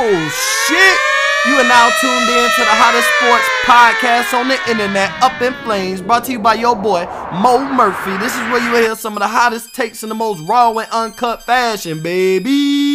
Oh 0.00 0.28
shit! 0.68 1.50
You 1.50 1.58
are 1.58 1.66
now 1.66 1.90
tuned 2.00 2.30
in 2.30 2.50
to 2.54 2.60
the 2.60 2.70
hottest 2.70 3.08
sports 3.18 3.48
podcast 3.66 4.32
on 4.32 4.46
the 4.46 4.54
internet, 4.70 5.10
Up 5.20 5.42
in 5.42 5.52
Flames, 5.64 6.00
brought 6.00 6.22
to 6.26 6.32
you 6.32 6.38
by 6.38 6.54
your 6.54 6.76
boy 6.76 7.04
Mo 7.42 7.64
Murphy. 7.74 8.16
This 8.18 8.32
is 8.32 8.40
where 8.42 8.62
you 8.64 8.70
will 8.70 8.80
hear 8.80 8.94
some 8.94 9.14
of 9.14 9.18
the 9.18 9.26
hottest 9.26 9.74
takes 9.74 10.04
in 10.04 10.08
the 10.08 10.14
most 10.14 10.40
raw 10.42 10.70
and 10.70 10.88
uncut 10.92 11.42
fashion, 11.42 12.00
baby. 12.00 12.87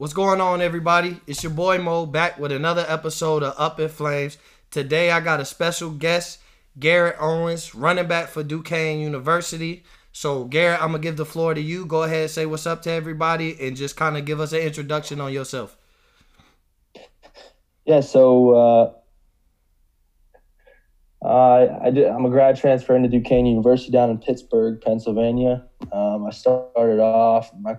What's 0.00 0.14
going 0.14 0.40
on, 0.40 0.62
everybody? 0.62 1.20
It's 1.26 1.42
your 1.42 1.52
boy 1.52 1.76
Mo 1.76 2.06
back 2.06 2.38
with 2.38 2.52
another 2.52 2.86
episode 2.88 3.42
of 3.42 3.52
Up 3.58 3.78
in 3.78 3.90
Flames. 3.90 4.38
Today, 4.70 5.10
I 5.10 5.20
got 5.20 5.40
a 5.40 5.44
special 5.44 5.90
guest, 5.90 6.38
Garrett 6.78 7.16
Owens, 7.20 7.74
running 7.74 8.08
back 8.08 8.28
for 8.28 8.42
Duquesne 8.42 9.00
University. 9.00 9.84
So, 10.10 10.44
Garrett, 10.44 10.80
I'm 10.80 10.92
gonna 10.92 11.00
give 11.00 11.18
the 11.18 11.26
floor 11.26 11.52
to 11.52 11.60
you. 11.60 11.84
Go 11.84 12.04
ahead, 12.04 12.30
say 12.30 12.46
what's 12.46 12.66
up 12.66 12.80
to 12.84 12.90
everybody, 12.90 13.60
and 13.60 13.76
just 13.76 13.94
kind 13.94 14.16
of 14.16 14.24
give 14.24 14.40
us 14.40 14.54
an 14.54 14.60
introduction 14.60 15.20
on 15.20 15.34
yourself. 15.34 15.76
Yeah, 17.84 18.00
so 18.00 18.54
uh, 18.54 18.92
uh, 21.22 21.78
I 21.84 21.90
did, 21.90 22.06
I'm 22.06 22.24
a 22.24 22.30
grad 22.30 22.56
transfer 22.56 22.96
into 22.96 23.10
Duquesne 23.10 23.44
University 23.44 23.92
down 23.92 24.08
in 24.08 24.16
Pittsburgh, 24.16 24.80
Pennsylvania. 24.80 25.66
Um, 25.92 26.24
I 26.24 26.30
started 26.30 27.00
off 27.00 27.50
my 27.60 27.76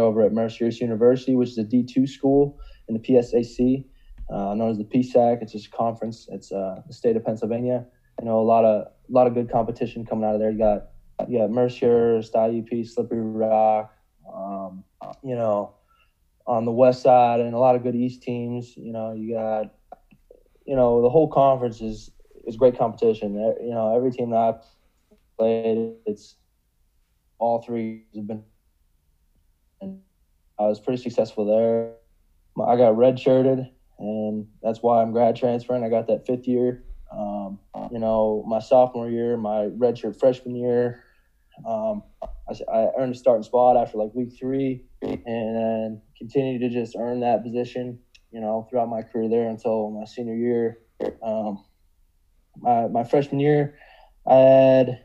over 0.00 0.22
at 0.22 0.32
Mercyhurst 0.32 0.80
University, 0.80 1.34
which 1.34 1.50
is 1.50 1.58
a 1.58 1.64
D2 1.64 2.08
school 2.08 2.58
in 2.88 2.94
the 2.94 3.00
PSAC, 3.00 3.84
uh, 4.30 4.54
known 4.54 4.70
as 4.70 4.78
the 4.78 4.84
PSAC. 4.84 5.42
It's 5.42 5.52
just 5.52 5.66
a 5.66 5.70
conference. 5.70 6.28
It's 6.30 6.52
uh, 6.52 6.82
the 6.86 6.92
state 6.92 7.16
of 7.16 7.24
Pennsylvania. 7.24 7.86
You 8.20 8.26
know, 8.26 8.40
a 8.40 8.42
lot 8.42 8.64
of 8.64 8.86
a 8.86 9.12
lot 9.12 9.26
of 9.26 9.34
good 9.34 9.50
competition 9.50 10.04
coming 10.04 10.24
out 10.24 10.34
of 10.34 10.40
there. 10.40 10.50
You 10.50 10.58
got 10.58 10.88
you 11.28 11.38
got 11.38 11.50
Mercyhurst, 11.50 12.32
IUP, 12.32 12.88
Slippery 12.88 13.20
Rock. 13.20 13.92
Um, 14.32 14.84
you 15.22 15.36
know, 15.36 15.74
on 16.46 16.64
the 16.64 16.72
west 16.72 17.02
side, 17.02 17.40
and 17.40 17.54
a 17.54 17.58
lot 17.58 17.76
of 17.76 17.82
good 17.82 17.94
East 17.94 18.22
teams. 18.22 18.76
You 18.76 18.92
know, 18.92 19.12
you 19.12 19.34
got 19.34 19.72
you 20.66 20.76
know 20.76 21.02
the 21.02 21.10
whole 21.10 21.28
conference 21.28 21.80
is 21.80 22.10
is 22.46 22.56
great 22.56 22.78
competition. 22.78 23.34
You 23.34 23.70
know, 23.70 23.94
every 23.96 24.10
team 24.10 24.30
that 24.30 24.36
I've 24.38 24.62
played, 25.38 25.94
it's 26.06 26.36
all 27.38 27.62
three 27.62 28.04
have 28.14 28.26
been 28.26 28.42
I 30.58 30.64
was 30.64 30.80
pretty 30.80 31.02
successful 31.02 31.44
there. 31.44 31.92
I 32.64 32.76
got 32.76 32.94
redshirted, 32.94 33.68
and 33.98 34.46
that's 34.62 34.82
why 34.82 35.02
I'm 35.02 35.12
grad 35.12 35.36
transferring. 35.36 35.84
I 35.84 35.88
got 35.88 36.06
that 36.06 36.26
fifth 36.26 36.46
year. 36.46 36.82
Um, 37.10 37.58
you 37.90 37.98
know, 37.98 38.42
my 38.46 38.58
sophomore 38.58 39.08
year, 39.08 39.36
my 39.36 39.68
redshirt 39.68 40.18
freshman 40.18 40.56
year, 40.56 40.98
um, 41.66 42.02
I, 42.22 42.54
I, 42.72 42.88
earned 42.98 43.14
a 43.14 43.16
starting 43.16 43.42
spot 43.42 43.76
after 43.76 43.98
like 43.98 44.10
week 44.14 44.32
three, 44.38 44.84
and 45.02 45.20
then 45.24 46.00
continued 46.18 46.60
to 46.60 46.68
just 46.68 46.96
earn 46.98 47.20
that 47.20 47.42
position. 47.42 47.98
You 48.32 48.40
know, 48.40 48.66
throughout 48.68 48.88
my 48.88 49.02
career 49.02 49.28
there 49.28 49.48
until 49.48 49.90
my 49.90 50.04
senior 50.04 50.34
year. 50.34 50.78
Um, 51.22 51.64
my 52.56 52.88
my 52.88 53.04
freshman 53.04 53.40
year, 53.40 53.74
I 54.26 54.34
had 54.34 54.98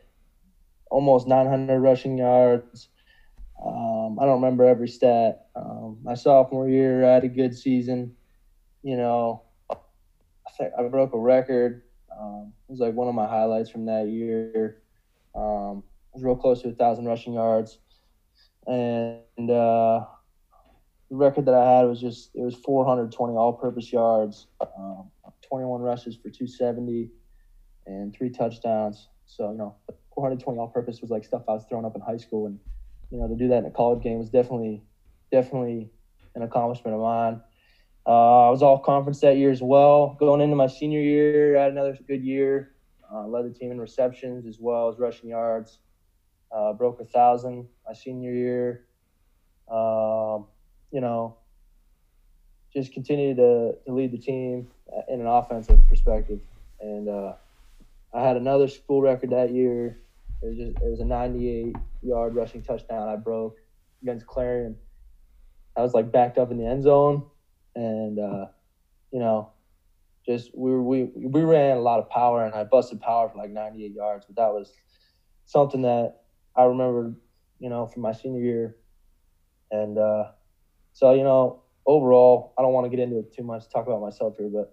almost 0.90 1.26
900 1.26 1.78
rushing 1.80 2.18
yards. 2.18 2.88
Um, 4.12 4.18
I 4.20 4.26
don't 4.26 4.42
remember 4.42 4.64
every 4.64 4.88
stat. 4.88 5.46
Um, 5.56 5.98
my 6.02 6.14
sophomore 6.14 6.68
year, 6.68 7.04
I 7.04 7.14
had 7.14 7.24
a 7.24 7.28
good 7.28 7.56
season. 7.56 8.14
You 8.82 8.96
know, 8.96 9.42
I 9.70 10.64
I 10.78 10.82
broke 10.88 11.14
a 11.14 11.18
record. 11.18 11.82
Um, 12.18 12.52
it 12.68 12.72
was 12.72 12.80
like 12.80 12.94
one 12.94 13.08
of 13.08 13.14
my 13.14 13.26
highlights 13.26 13.70
from 13.70 13.86
that 13.86 14.08
year. 14.08 14.82
Um, 15.34 15.82
I 16.12 16.14
was 16.14 16.24
real 16.24 16.36
close 16.36 16.60
to 16.62 16.68
a 16.68 16.72
thousand 16.72 17.06
rushing 17.06 17.32
yards, 17.32 17.78
and 18.66 19.50
uh, 19.50 20.04
the 21.10 21.16
record 21.16 21.46
that 21.46 21.54
I 21.54 21.78
had 21.78 21.84
was 21.84 22.00
just 22.00 22.30
it 22.34 22.42
was 22.42 22.56
420 22.56 23.34
all-purpose 23.34 23.92
yards, 23.92 24.48
um, 24.76 25.10
21 25.48 25.80
rushes 25.80 26.16
for 26.16 26.28
270, 26.28 27.08
and 27.86 28.14
three 28.14 28.30
touchdowns. 28.30 29.08
So 29.24 29.52
you 29.52 29.58
know, 29.58 29.76
420 30.14 30.58
all-purpose 30.58 31.00
was 31.00 31.10
like 31.10 31.24
stuff 31.24 31.42
I 31.48 31.52
was 31.52 31.64
throwing 31.66 31.86
up 31.86 31.94
in 31.94 32.02
high 32.02 32.18
school 32.18 32.46
and 32.46 32.58
you 33.12 33.18
know, 33.18 33.28
to 33.28 33.36
do 33.36 33.48
that 33.48 33.58
in 33.58 33.66
a 33.66 33.70
college 33.70 34.02
game 34.02 34.18
was 34.18 34.30
definitely, 34.30 34.82
definitely 35.30 35.90
an 36.34 36.42
accomplishment 36.42 36.96
of 36.96 37.02
mine. 37.02 37.40
Uh, 38.06 38.48
I 38.48 38.50
was 38.50 38.62
all 38.62 38.78
conference 38.78 39.20
that 39.20 39.36
year 39.36 39.50
as 39.50 39.62
well. 39.62 40.16
Going 40.18 40.40
into 40.40 40.56
my 40.56 40.66
senior 40.66 41.00
year, 41.00 41.58
I 41.58 41.64
had 41.64 41.72
another 41.72 41.96
good 42.08 42.24
year. 42.24 42.72
Uh, 43.12 43.26
led 43.26 43.44
the 43.44 43.50
team 43.50 43.70
in 43.70 43.78
receptions 43.78 44.46
as 44.46 44.58
well 44.58 44.88
as 44.88 44.98
rushing 44.98 45.28
yards. 45.28 45.78
Uh, 46.50 46.72
broke 46.72 47.00
a 47.00 47.04
thousand 47.04 47.68
my 47.86 47.92
senior 47.92 48.32
year. 48.32 48.86
Um, 49.70 50.46
you 50.90 51.00
know, 51.00 51.36
just 52.72 52.94
continued 52.94 53.36
to, 53.36 53.74
to 53.86 53.92
lead 53.92 54.12
the 54.12 54.18
team 54.18 54.68
in 55.08 55.20
an 55.20 55.26
offensive 55.26 55.78
perspective. 55.88 56.40
And 56.80 57.08
uh, 57.08 57.34
I 58.14 58.22
had 58.22 58.38
another 58.38 58.68
school 58.68 59.02
record 59.02 59.30
that 59.30 59.52
year. 59.52 59.98
It 60.42 60.46
was 60.46 60.56
just 60.56 60.76
it 60.78 60.90
was 60.90 61.00
a 61.00 61.04
98 61.04 61.76
yard 62.02 62.34
rushing 62.34 62.62
touchdown 62.62 63.08
I 63.08 63.16
broke 63.16 63.54
against 64.02 64.26
Clarion. 64.26 64.76
I 65.76 65.82
was 65.82 65.94
like 65.94 66.10
backed 66.12 66.38
up 66.38 66.50
in 66.50 66.58
the 66.58 66.66
end 66.66 66.82
zone, 66.82 67.22
and 67.74 68.18
uh, 68.18 68.46
you 69.12 69.20
know, 69.20 69.48
just 70.26 70.50
we 70.54 70.78
we 70.78 71.08
we 71.14 71.42
ran 71.42 71.76
a 71.78 71.80
lot 71.80 71.98
of 71.98 72.08
power, 72.10 72.44
and 72.44 72.54
I 72.54 72.64
busted 72.64 73.00
power 73.00 73.28
for 73.28 73.38
like 73.38 73.50
98 73.50 73.92
yards. 73.92 74.26
But 74.26 74.36
that 74.36 74.52
was 74.52 74.72
something 75.44 75.82
that 75.82 76.12
I 76.56 76.64
remember, 76.64 77.14
you 77.58 77.68
know, 77.70 77.86
from 77.86 78.02
my 78.02 78.12
senior 78.12 78.40
year, 78.42 78.74
and 79.70 79.98
uh, 79.98 80.24
so 80.92 81.12
you 81.12 81.22
know, 81.24 81.58
overall, 81.86 82.52
I 82.58 82.62
don't 82.62 82.72
want 82.72 82.84
to 82.84 82.90
get 82.90 83.00
into 83.02 83.18
it 83.18 83.32
too 83.32 83.44
much, 83.44 83.68
talk 83.68 83.86
about 83.86 84.00
myself 84.00 84.34
here, 84.38 84.50
but 84.52 84.68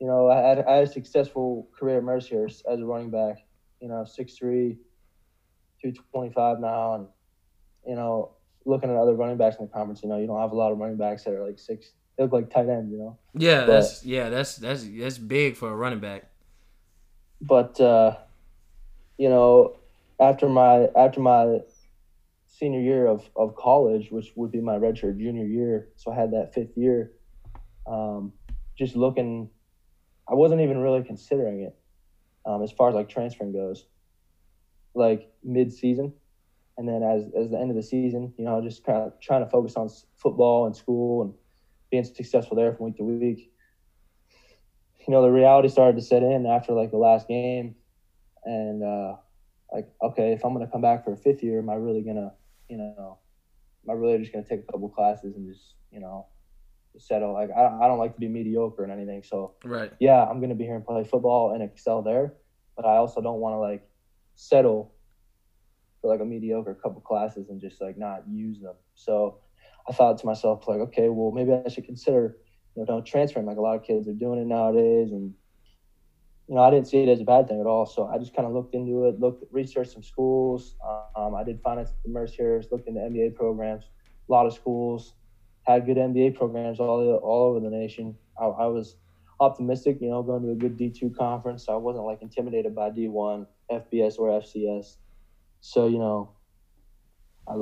you 0.00 0.06
know, 0.06 0.28
I 0.28 0.36
had, 0.38 0.64
I 0.66 0.74
had 0.74 0.84
a 0.84 0.86
successful 0.88 1.68
career 1.78 1.98
at 1.98 2.02
Mercyhurst 2.04 2.62
as 2.68 2.80
a 2.80 2.84
running 2.84 3.10
back 3.10 3.36
you 3.80 3.88
know, 3.88 4.04
6'3", 4.04 4.76
225 5.82 6.60
now. 6.60 6.94
And, 6.94 7.06
you 7.86 7.94
know, 7.94 8.30
looking 8.64 8.90
at 8.90 8.96
other 8.96 9.14
running 9.14 9.36
backs 9.36 9.56
in 9.56 9.66
the 9.66 9.72
conference, 9.72 10.02
you 10.02 10.08
know, 10.08 10.18
you 10.18 10.26
don't 10.26 10.40
have 10.40 10.52
a 10.52 10.56
lot 10.56 10.72
of 10.72 10.78
running 10.78 10.96
backs 10.96 11.24
that 11.24 11.34
are 11.34 11.44
like 11.44 11.58
six. 11.58 11.92
They 12.16 12.24
look 12.24 12.32
like 12.32 12.50
tight 12.50 12.68
ends, 12.68 12.92
you 12.92 12.98
know. 12.98 13.18
Yeah, 13.34 13.60
but, 13.60 13.66
that's 13.66 14.04
yeah, 14.04 14.28
that's 14.28 14.56
that's 14.56 14.84
that's 14.84 15.18
big 15.18 15.56
for 15.56 15.70
a 15.70 15.74
running 15.76 16.00
back. 16.00 16.30
But 17.40 17.80
uh, 17.80 18.16
you 19.18 19.28
know, 19.28 19.76
after 20.20 20.48
my 20.48 20.88
after 20.94 21.20
my 21.20 21.60
senior 22.46 22.80
year 22.80 23.06
of, 23.06 23.28
of 23.34 23.56
college, 23.56 24.10
which 24.10 24.32
would 24.36 24.52
be 24.52 24.60
my 24.60 24.74
redshirt 24.74 25.18
junior 25.18 25.46
year, 25.46 25.88
so 25.96 26.12
I 26.12 26.14
had 26.14 26.32
that 26.32 26.54
fifth 26.54 26.76
year. 26.76 27.12
Um, 27.86 28.32
just 28.78 28.94
looking, 28.94 29.50
I 30.30 30.34
wasn't 30.34 30.60
even 30.60 30.78
really 30.78 31.02
considering 31.02 31.62
it 31.62 31.74
um, 32.46 32.62
as 32.62 32.72
far 32.72 32.88
as 32.88 32.94
like 32.94 33.08
transferring 33.08 33.52
goes, 33.52 33.86
like 34.94 35.30
mid 35.42 35.72
season. 35.72 36.12
And 36.78 36.88
then 36.88 37.02
as, 37.02 37.24
as 37.38 37.50
the 37.50 37.58
end 37.58 37.70
of 37.70 37.76
the 37.76 37.82
season, 37.82 38.32
you 38.38 38.44
know, 38.44 38.60
just 38.62 38.84
kind 38.84 38.98
of 38.98 39.20
trying 39.20 39.44
to 39.44 39.50
focus 39.50 39.76
on 39.76 39.90
football 40.16 40.66
and 40.66 40.74
school 40.74 41.22
and 41.22 41.34
being 41.90 42.04
successful 42.04 42.56
there 42.56 42.72
from 42.72 42.86
week 42.86 42.96
to 42.96 43.04
week. 43.04 43.52
You 45.06 45.12
know, 45.12 45.22
the 45.22 45.30
reality 45.30 45.68
started 45.68 45.96
to 45.96 46.02
set 46.02 46.22
in 46.22 46.46
after 46.46 46.72
like 46.72 46.90
the 46.90 46.96
last 46.96 47.28
game. 47.28 47.74
And 48.44 48.82
uh, 48.82 49.16
like, 49.72 49.88
okay, 50.02 50.32
if 50.32 50.44
I'm 50.44 50.54
going 50.54 50.64
to 50.64 50.72
come 50.72 50.80
back 50.80 51.04
for 51.04 51.12
a 51.12 51.16
fifth 51.16 51.42
year, 51.42 51.58
am 51.58 51.68
I 51.68 51.74
really 51.74 52.02
going 52.02 52.16
to, 52.16 52.32
you 52.68 52.78
know, 52.78 53.18
am 53.84 53.90
I 53.90 53.92
really 53.92 54.18
just 54.18 54.32
going 54.32 54.44
to 54.44 54.48
take 54.48 54.60
a 54.60 54.72
couple 54.72 54.88
classes 54.88 55.36
and 55.36 55.46
just, 55.52 55.74
you 55.90 56.00
know, 56.00 56.26
settle. 56.98 57.32
Like 57.32 57.50
I, 57.50 57.84
I 57.84 57.88
don't 57.88 57.98
like 57.98 58.14
to 58.14 58.20
be 58.20 58.28
mediocre 58.28 58.82
and 58.82 58.92
anything. 58.92 59.22
So 59.22 59.54
right. 59.64 59.92
Yeah, 60.00 60.24
I'm 60.24 60.40
gonna 60.40 60.54
be 60.54 60.64
here 60.64 60.76
and 60.76 60.84
play 60.84 61.04
football 61.04 61.52
and 61.52 61.62
excel 61.62 62.02
there, 62.02 62.34
but 62.76 62.84
I 62.84 62.96
also 62.96 63.20
don't 63.20 63.40
want 63.40 63.54
to 63.54 63.58
like 63.58 63.88
settle 64.34 64.91
for 66.02 66.08
like 66.08 66.20
a 66.20 66.24
mediocre 66.24 66.74
couple 66.74 67.00
classes 67.00 67.48
and 67.48 67.60
just 67.60 67.80
like 67.80 67.96
not 67.96 68.24
use 68.28 68.60
them. 68.60 68.74
So 68.94 69.38
I 69.88 69.92
thought 69.92 70.18
to 70.18 70.26
myself 70.26 70.68
like, 70.68 70.80
okay, 70.80 71.08
well 71.08 71.30
maybe 71.30 71.52
I 71.52 71.68
should 71.70 71.86
consider 71.86 72.36
you 72.76 72.82
know 72.82 72.86
don't 72.86 73.06
transferring 73.06 73.46
like 73.46 73.56
a 73.56 73.62
lot 73.62 73.76
of 73.76 73.84
kids 73.84 74.06
are 74.08 74.12
doing 74.12 74.40
it 74.40 74.46
nowadays 74.46 75.12
and 75.12 75.32
you 76.48 76.56
know, 76.56 76.62
I 76.62 76.70
didn't 76.70 76.88
see 76.88 76.98
it 76.98 77.08
as 77.08 77.20
a 77.20 77.24
bad 77.24 77.48
thing 77.48 77.60
at 77.60 77.66
all. 77.66 77.86
So 77.86 78.06
I 78.06 78.18
just 78.18 78.34
kind 78.34 78.46
of 78.46 78.52
looked 78.52 78.74
into 78.74 79.06
it, 79.06 79.18
looked, 79.20 79.44
researched 79.52 79.92
some 79.92 80.02
schools. 80.02 80.74
Um, 81.16 81.34
I 81.34 81.44
did 81.44 81.60
finance 81.62 81.90
at 82.04 82.10
Mercyhurst, 82.10 82.70
looked 82.72 82.88
into 82.88 83.00
MBA 83.00 83.36
programs, 83.36 83.84
a 84.28 84.32
lot 84.32 84.46
of 84.46 84.52
schools 84.52 85.14
had 85.66 85.86
good 85.86 85.96
MBA 85.96 86.34
programs 86.34 86.80
all 86.80 87.00
all 87.18 87.50
over 87.50 87.60
the 87.60 87.70
nation. 87.70 88.16
I, 88.40 88.46
I 88.46 88.66
was 88.66 88.96
optimistic, 89.40 89.98
you 90.00 90.10
know, 90.10 90.22
going 90.22 90.42
to 90.42 90.50
a 90.50 90.54
good 90.54 90.76
D2 90.76 91.16
conference. 91.16 91.66
So 91.66 91.72
I 91.72 91.76
wasn't 91.76 92.04
like 92.04 92.22
intimidated 92.22 92.74
by 92.74 92.90
D1, 92.90 93.46
FBS, 93.70 94.18
or 94.18 94.40
FCS. 94.40 94.96
So, 95.62 95.86
you 95.86 95.98
know, 95.98 96.32
I, 97.48 97.54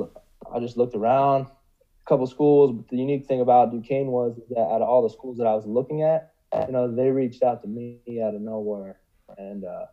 I 0.53 0.59
just 0.59 0.75
looked 0.75 0.95
around, 0.95 1.45
a 1.45 2.09
couple 2.09 2.27
schools. 2.27 2.73
But 2.75 2.89
the 2.89 2.97
unique 2.97 3.25
thing 3.25 3.41
about 3.41 3.71
Duquesne 3.71 4.07
was 4.07 4.37
that 4.49 4.59
out 4.59 4.81
of 4.81 4.89
all 4.89 5.03
the 5.03 5.09
schools 5.09 5.37
that 5.37 5.47
I 5.47 5.53
was 5.53 5.65
looking 5.65 6.01
at, 6.01 6.33
you 6.67 6.73
know, 6.73 6.93
they 6.93 7.09
reached 7.09 7.43
out 7.43 7.61
to 7.61 7.67
me 7.67 8.01
out 8.21 8.35
of 8.35 8.41
nowhere, 8.41 8.99
and 9.37 9.63
uh, 9.63 9.85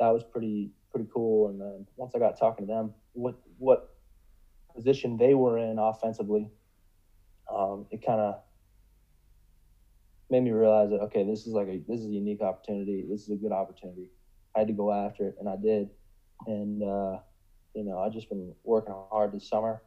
that 0.00 0.08
was 0.08 0.24
pretty 0.24 0.70
pretty 0.90 1.08
cool. 1.12 1.50
And 1.50 1.60
then 1.60 1.86
once 1.96 2.14
I 2.14 2.18
got 2.18 2.38
talking 2.38 2.66
to 2.66 2.72
them, 2.72 2.94
what 3.12 3.34
what 3.58 3.90
position 4.74 5.16
they 5.18 5.34
were 5.34 5.58
in 5.58 5.78
offensively, 5.78 6.48
um, 7.52 7.86
it 7.90 8.04
kind 8.04 8.20
of 8.20 8.36
made 10.30 10.42
me 10.42 10.52
realize 10.52 10.90
that 10.90 11.00
okay, 11.00 11.24
this 11.24 11.46
is 11.46 11.52
like 11.52 11.68
a 11.68 11.82
this 11.86 12.00
is 12.00 12.06
a 12.06 12.10
unique 12.10 12.40
opportunity. 12.40 13.04
This 13.08 13.22
is 13.22 13.30
a 13.30 13.36
good 13.36 13.52
opportunity. 13.52 14.10
I 14.56 14.60
had 14.60 14.68
to 14.68 14.74
go 14.74 14.92
after 14.92 15.26
it, 15.26 15.36
and 15.38 15.48
I 15.48 15.56
did. 15.56 15.90
And 16.46 16.82
uh, 16.82 17.18
you 17.74 17.84
know, 17.84 17.98
I've 17.98 18.12
just 18.12 18.28
been 18.28 18.54
working 18.64 18.94
hard 19.10 19.32
this 19.32 19.48
summer. 19.48 19.82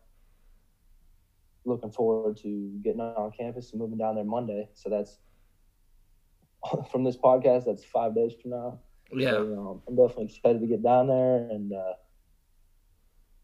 Looking 1.65 1.91
forward 1.91 2.37
to 2.43 2.79
getting 2.83 3.01
on 3.01 3.31
campus 3.37 3.71
and 3.71 3.79
moving 3.79 3.97
down 3.97 4.15
there 4.15 4.23
Monday. 4.23 4.69
So 4.73 4.89
that's 4.89 5.17
from 6.91 7.03
this 7.03 7.17
podcast. 7.17 7.65
That's 7.65 7.83
five 7.83 8.15
days 8.15 8.33
from 8.41 8.51
now. 8.51 8.79
Yeah, 9.13 9.31
so, 9.31 9.43
you 9.43 9.55
know, 9.55 9.81
I'm 9.87 9.95
definitely 9.95 10.25
excited 10.25 10.59
to 10.59 10.67
get 10.67 10.83
down 10.83 11.07
there, 11.07 11.37
and 11.49 11.71
uh, 11.71 11.93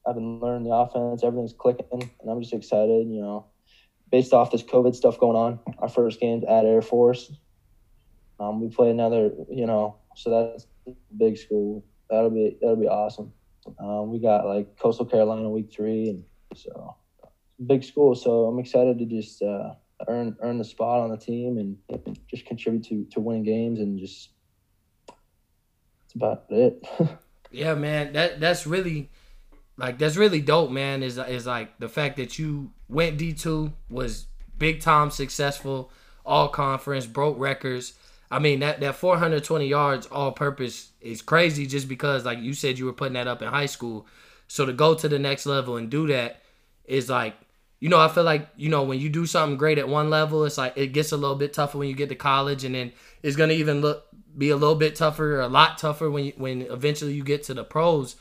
I've 0.06 0.16
been 0.16 0.40
learning 0.42 0.66
the 0.66 0.76
offense. 0.76 1.24
Everything's 1.24 1.54
clicking, 1.54 1.88
and 1.92 2.30
I'm 2.30 2.42
just 2.42 2.54
excited. 2.54 3.08
You 3.08 3.22
know, 3.22 3.46
based 4.12 4.34
off 4.34 4.52
this 4.52 4.64
COVID 4.64 4.94
stuff 4.94 5.20
going 5.20 5.38
on, 5.38 5.60
our 5.80 5.88
first 5.88 6.20
game's 6.20 6.44
at 6.44 6.66
Air 6.66 6.82
Force. 6.82 7.32
Um, 8.40 8.62
we 8.62 8.68
play 8.68 8.90
another, 8.90 9.32
you 9.50 9.66
know, 9.66 9.98
so 10.16 10.30
that's 10.30 10.68
big 11.18 11.38
school. 11.38 11.86
That'll 12.14 12.30
be 12.30 12.58
that'll 12.62 12.76
be 12.76 12.88
awesome. 12.88 13.34
Um, 13.80 14.12
we 14.12 14.20
got 14.20 14.46
like 14.46 14.78
Coastal 14.78 15.06
Carolina 15.06 15.50
week 15.50 15.74
three, 15.74 16.10
and 16.10 16.24
so 16.56 16.96
big 17.66 17.84
school. 17.84 18.14
So 18.14 18.46
I'm 18.46 18.60
excited 18.60 19.00
to 19.00 19.06
just 19.06 19.42
uh, 19.42 19.74
earn 20.08 20.36
earn 20.42 20.58
the 20.58 20.64
spot 20.64 21.02
on 21.02 21.10
the 21.10 21.18
team 21.18 21.58
and 21.58 21.78
just 22.30 22.46
contribute 22.46 22.84
to 22.86 23.06
to 23.12 23.20
winning 23.20 23.44
games 23.44 23.80
and 23.80 24.00
just 24.00 24.30
that's 26.02 26.16
about 26.16 26.46
it. 26.50 26.86
yeah, 27.52 27.74
man. 27.74 28.14
That 28.14 28.40
that's 28.40 28.68
really 28.68 29.10
like 29.78 29.98
that's 29.98 30.16
really 30.16 30.42
dope, 30.42 30.70
man. 30.70 31.02
Is 31.02 31.18
is 31.18 31.48
like 31.48 31.80
the 31.80 31.90
fact 31.90 32.18
that 32.18 32.38
you 32.38 32.72
went 32.88 33.18
D 33.18 33.34
two 33.34 33.74
was 33.90 34.28
big 34.58 34.82
time 34.82 35.10
successful, 35.10 35.92
all 36.26 36.50
conference, 36.50 37.06
broke 37.06 37.40
records. 37.40 37.94
I 38.34 38.40
mean 38.40 38.60
that 38.62 38.80
that 38.80 38.96
420 38.96 39.68
yards 39.68 40.08
all 40.08 40.32
purpose 40.32 40.90
is 41.00 41.22
crazy 41.22 41.68
just 41.68 41.88
because 41.88 42.26
like 42.26 42.40
you 42.40 42.54
said 42.54 42.80
you 42.80 42.86
were 42.86 42.94
putting 42.94 43.14
that 43.14 43.28
up 43.28 43.42
in 43.42 43.48
high 43.48 43.68
school. 43.68 44.08
So 44.48 44.66
to 44.66 44.74
go 44.74 44.96
to 44.96 45.08
the 45.08 45.20
next 45.20 45.46
level 45.46 45.78
and 45.78 45.90
do 45.90 46.08
that 46.08 46.42
is 46.86 47.10
like 47.10 47.36
you 47.80 47.90
know, 47.90 48.00
I 48.00 48.08
feel 48.08 48.24
like, 48.24 48.48
you 48.56 48.70
know, 48.70 48.84
when 48.84 49.02
you 49.02 49.10
do 49.10 49.26
something 49.26 49.58
great 49.58 49.78
at 49.78 49.90
one 49.90 50.10
level, 50.10 50.46
it's 50.46 50.58
like 50.58 50.78
it 50.78 50.94
gets 50.94 51.12
a 51.12 51.18
little 51.18 51.36
bit 51.36 51.52
tougher 51.52 51.78
when 51.78 51.90
you 51.90 51.96
get 51.96 52.08
to 52.10 52.16
college 52.16 52.64
and 52.64 52.74
then 52.74 52.94
it's 53.22 53.36
gonna 53.36 53.54
even 53.54 53.82
look 53.82 54.06
be 54.38 54.50
a 54.50 54.56
little 54.56 54.76
bit 54.76 54.96
tougher, 54.96 55.36
or 55.38 55.42
a 55.42 55.48
lot 55.48 55.78
tougher 55.78 56.10
when 56.10 56.26
you, 56.26 56.34
when 56.38 56.62
eventually 56.64 57.14
you 57.14 57.24
get 57.24 57.44
to 57.44 57.54
the 57.54 57.64
pros. 57.64 58.16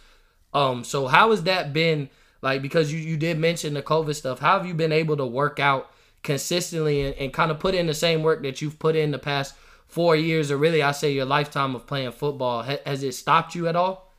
Um, 0.52 0.84
so 0.84 1.06
how 1.06 1.30
has 1.30 1.44
that 1.44 1.72
been 1.72 2.10
like 2.42 2.60
because 2.60 2.92
you, 2.92 2.98
you 2.98 3.16
did 3.16 3.38
mention 3.38 3.74
the 3.74 3.82
COVID 3.82 4.14
stuff, 4.14 4.40
how 4.40 4.58
have 4.58 4.66
you 4.66 4.74
been 4.74 4.92
able 4.92 5.16
to 5.16 5.24
work 5.24 5.60
out 5.60 5.90
consistently 6.22 7.02
and, 7.02 7.14
and 7.14 7.32
kind 7.32 7.50
of 7.50 7.58
put 7.58 7.74
in 7.74 7.86
the 7.86 7.94
same 7.94 8.22
work 8.22 8.42
that 8.42 8.60
you've 8.60 8.78
put 8.78 8.96
in 8.96 9.12
the 9.12 9.18
past 9.18 9.54
four 9.92 10.16
years 10.16 10.50
or 10.50 10.56
really 10.56 10.82
I 10.82 10.92
say 10.92 11.12
your 11.12 11.26
lifetime 11.26 11.74
of 11.74 11.86
playing 11.86 12.12
football? 12.12 12.62
has 12.62 13.02
it 13.02 13.12
stopped 13.12 13.54
you 13.54 13.68
at 13.68 13.76
all? 13.76 14.10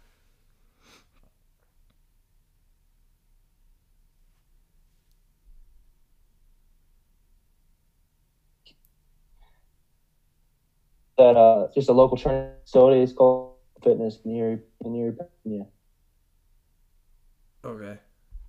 That 11.17 11.35
uh, 11.35 11.69
just 11.73 11.89
a 11.89 11.93
local 11.93 12.17
training 12.17 12.51
facility. 12.65 13.01
It's 13.01 13.13
called 13.13 13.55
Fitness 13.83 14.19
near 14.23 14.63
near 14.83 15.15
yeah. 15.43 15.63
Okay. 17.65 17.97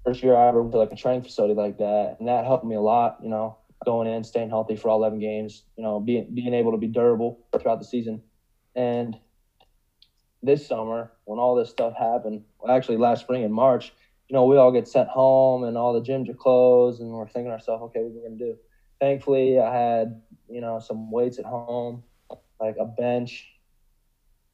First 0.04 0.22
year 0.22 0.36
I 0.36 0.48
ever 0.48 0.60
went 0.60 0.72
to 0.72 0.78
like 0.78 0.92
a 0.92 0.96
training 0.96 1.22
facility 1.22 1.54
like 1.54 1.78
that, 1.78 2.16
and 2.18 2.28
that 2.28 2.44
helped 2.44 2.66
me 2.66 2.74
a 2.74 2.80
lot. 2.80 3.18
You 3.22 3.30
know, 3.30 3.56
going 3.84 4.08
in, 4.08 4.24
staying 4.24 4.50
healthy 4.50 4.76
for 4.76 4.88
all 4.88 4.98
11 4.98 5.18
games, 5.18 5.64
you 5.76 5.82
know, 5.82 6.00
being 6.00 6.34
being 6.34 6.54
able 6.54 6.72
to 6.72 6.78
be 6.78 6.86
durable 6.86 7.38
throughout 7.58 7.78
the 7.78 7.84
season. 7.84 8.22
And 8.74 9.16
this 10.42 10.66
summer, 10.66 11.12
when 11.24 11.38
all 11.38 11.54
this 11.54 11.70
stuff 11.70 11.94
happened, 11.96 12.42
well, 12.58 12.74
actually 12.74 12.98
last 12.98 13.22
spring 13.22 13.42
in 13.42 13.52
March, 13.52 13.92
you 14.28 14.34
know, 14.34 14.44
we 14.44 14.56
all 14.56 14.72
get 14.72 14.88
sent 14.88 15.08
home 15.08 15.64
and 15.64 15.76
all 15.76 15.92
the 15.92 16.00
gyms 16.00 16.28
are 16.28 16.34
closed, 16.34 17.00
and 17.00 17.10
we're 17.10 17.28
thinking 17.28 17.52
ourselves, 17.52 17.82
okay, 17.84 18.00
what 18.00 18.10
are 18.10 18.14
we 18.14 18.22
gonna 18.22 18.36
do? 18.36 18.56
Thankfully, 19.00 19.58
I 19.58 19.74
had 19.74 20.20
you 20.48 20.60
know 20.60 20.78
some 20.78 21.10
weights 21.10 21.38
at 21.38 21.44
home, 21.44 22.02
like 22.60 22.76
a 22.80 22.84
bench, 22.84 23.48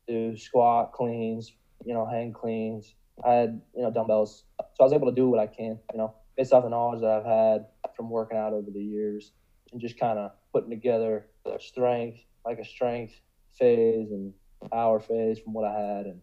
do 0.07 0.37
squat 0.37 0.93
cleans, 0.93 1.53
you 1.85 1.95
know, 1.95 2.07
hang 2.07 2.33
cleans. 2.33 2.95
I 3.25 3.33
had 3.33 3.61
you 3.75 3.83
know 3.83 3.91
dumbbells, 3.91 4.45
so 4.59 4.67
I 4.81 4.85
was 4.85 4.93
able 4.93 5.09
to 5.09 5.15
do 5.15 5.29
what 5.29 5.41
I 5.41 5.47
can, 5.47 5.79
you 5.93 5.99
know, 5.99 6.15
based 6.41 6.55
off 6.55 6.63
the 6.63 6.71
knowledge 6.71 7.03
that 7.03 7.11
I've 7.11 7.27
had 7.27 7.67
from 7.95 8.09
working 8.09 8.39
out 8.39 8.55
over 8.55 8.71
the 8.71 8.81
years 8.81 9.33
and 9.73 9.81
just 9.81 10.01
kind 10.01 10.19
of 10.19 10.31
putting 10.55 10.71
together 10.71 11.27
strength, 11.59 12.19
like 12.47 12.59
a 12.59 12.65
strength 12.65 13.13
phase 13.59 14.11
and 14.11 14.33
power 14.73 15.01
phase 15.01 15.39
from 15.39 15.53
what 15.53 15.67
I 15.67 15.79
had. 15.79 16.07
And 16.07 16.21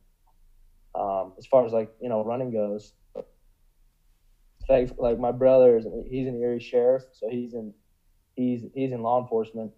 um, 0.95 1.33
as 1.37 1.45
far 1.45 1.67
as 1.67 1.71
like, 1.71 1.91
you 2.01 2.09
know, 2.09 2.23
running 2.23 2.51
goes, 2.51 2.93
like, 4.67 4.89
like 4.97 5.19
my 5.19 5.31
brother 5.31 5.77
is, 5.77 5.85
he's 6.09 6.25
an 6.25 6.41
Erie 6.41 6.59
sheriff. 6.59 7.03
So 7.11 7.29
he's 7.29 7.53
in, 7.53 7.71
he's, 8.35 8.63
he's 8.73 8.93
in 8.93 9.03
law 9.03 9.21
enforcement 9.21 9.71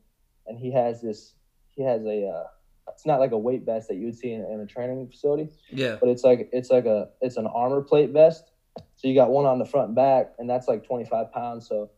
and 0.47 0.57
he 0.57 0.71
has 0.71 1.01
this, 1.01 1.33
he 1.71 1.83
has 1.83 2.05
a, 2.05 2.27
uh, 2.27 2.47
it's 2.87 3.05
not 3.05 3.19
like 3.19 3.33
a 3.33 3.37
weight 3.37 3.65
vest 3.65 3.89
that 3.89 3.97
you 3.97 4.05
would 4.05 4.17
see 4.17 4.31
in, 4.31 4.45
in 4.45 4.61
a 4.61 4.65
training 4.65 5.09
facility. 5.09 5.49
Yeah. 5.69 5.97
But 5.99 6.07
it's 6.07 6.23
like, 6.23 6.47
it's 6.53 6.69
like 6.69 6.85
a, 6.85 7.09
it's 7.19 7.35
an 7.35 7.45
armor 7.45 7.81
plate 7.81 8.11
vest 8.11 8.53
so 8.77 9.07
you 9.07 9.15
got 9.15 9.29
one 9.29 9.45
on 9.45 9.59
the 9.59 9.65
front 9.65 9.87
and 9.87 9.95
back, 9.95 10.33
and 10.39 10.49
that's 10.49 10.67
like 10.67 10.85
25 10.85 11.31
pounds. 11.31 11.67
So 11.67 11.91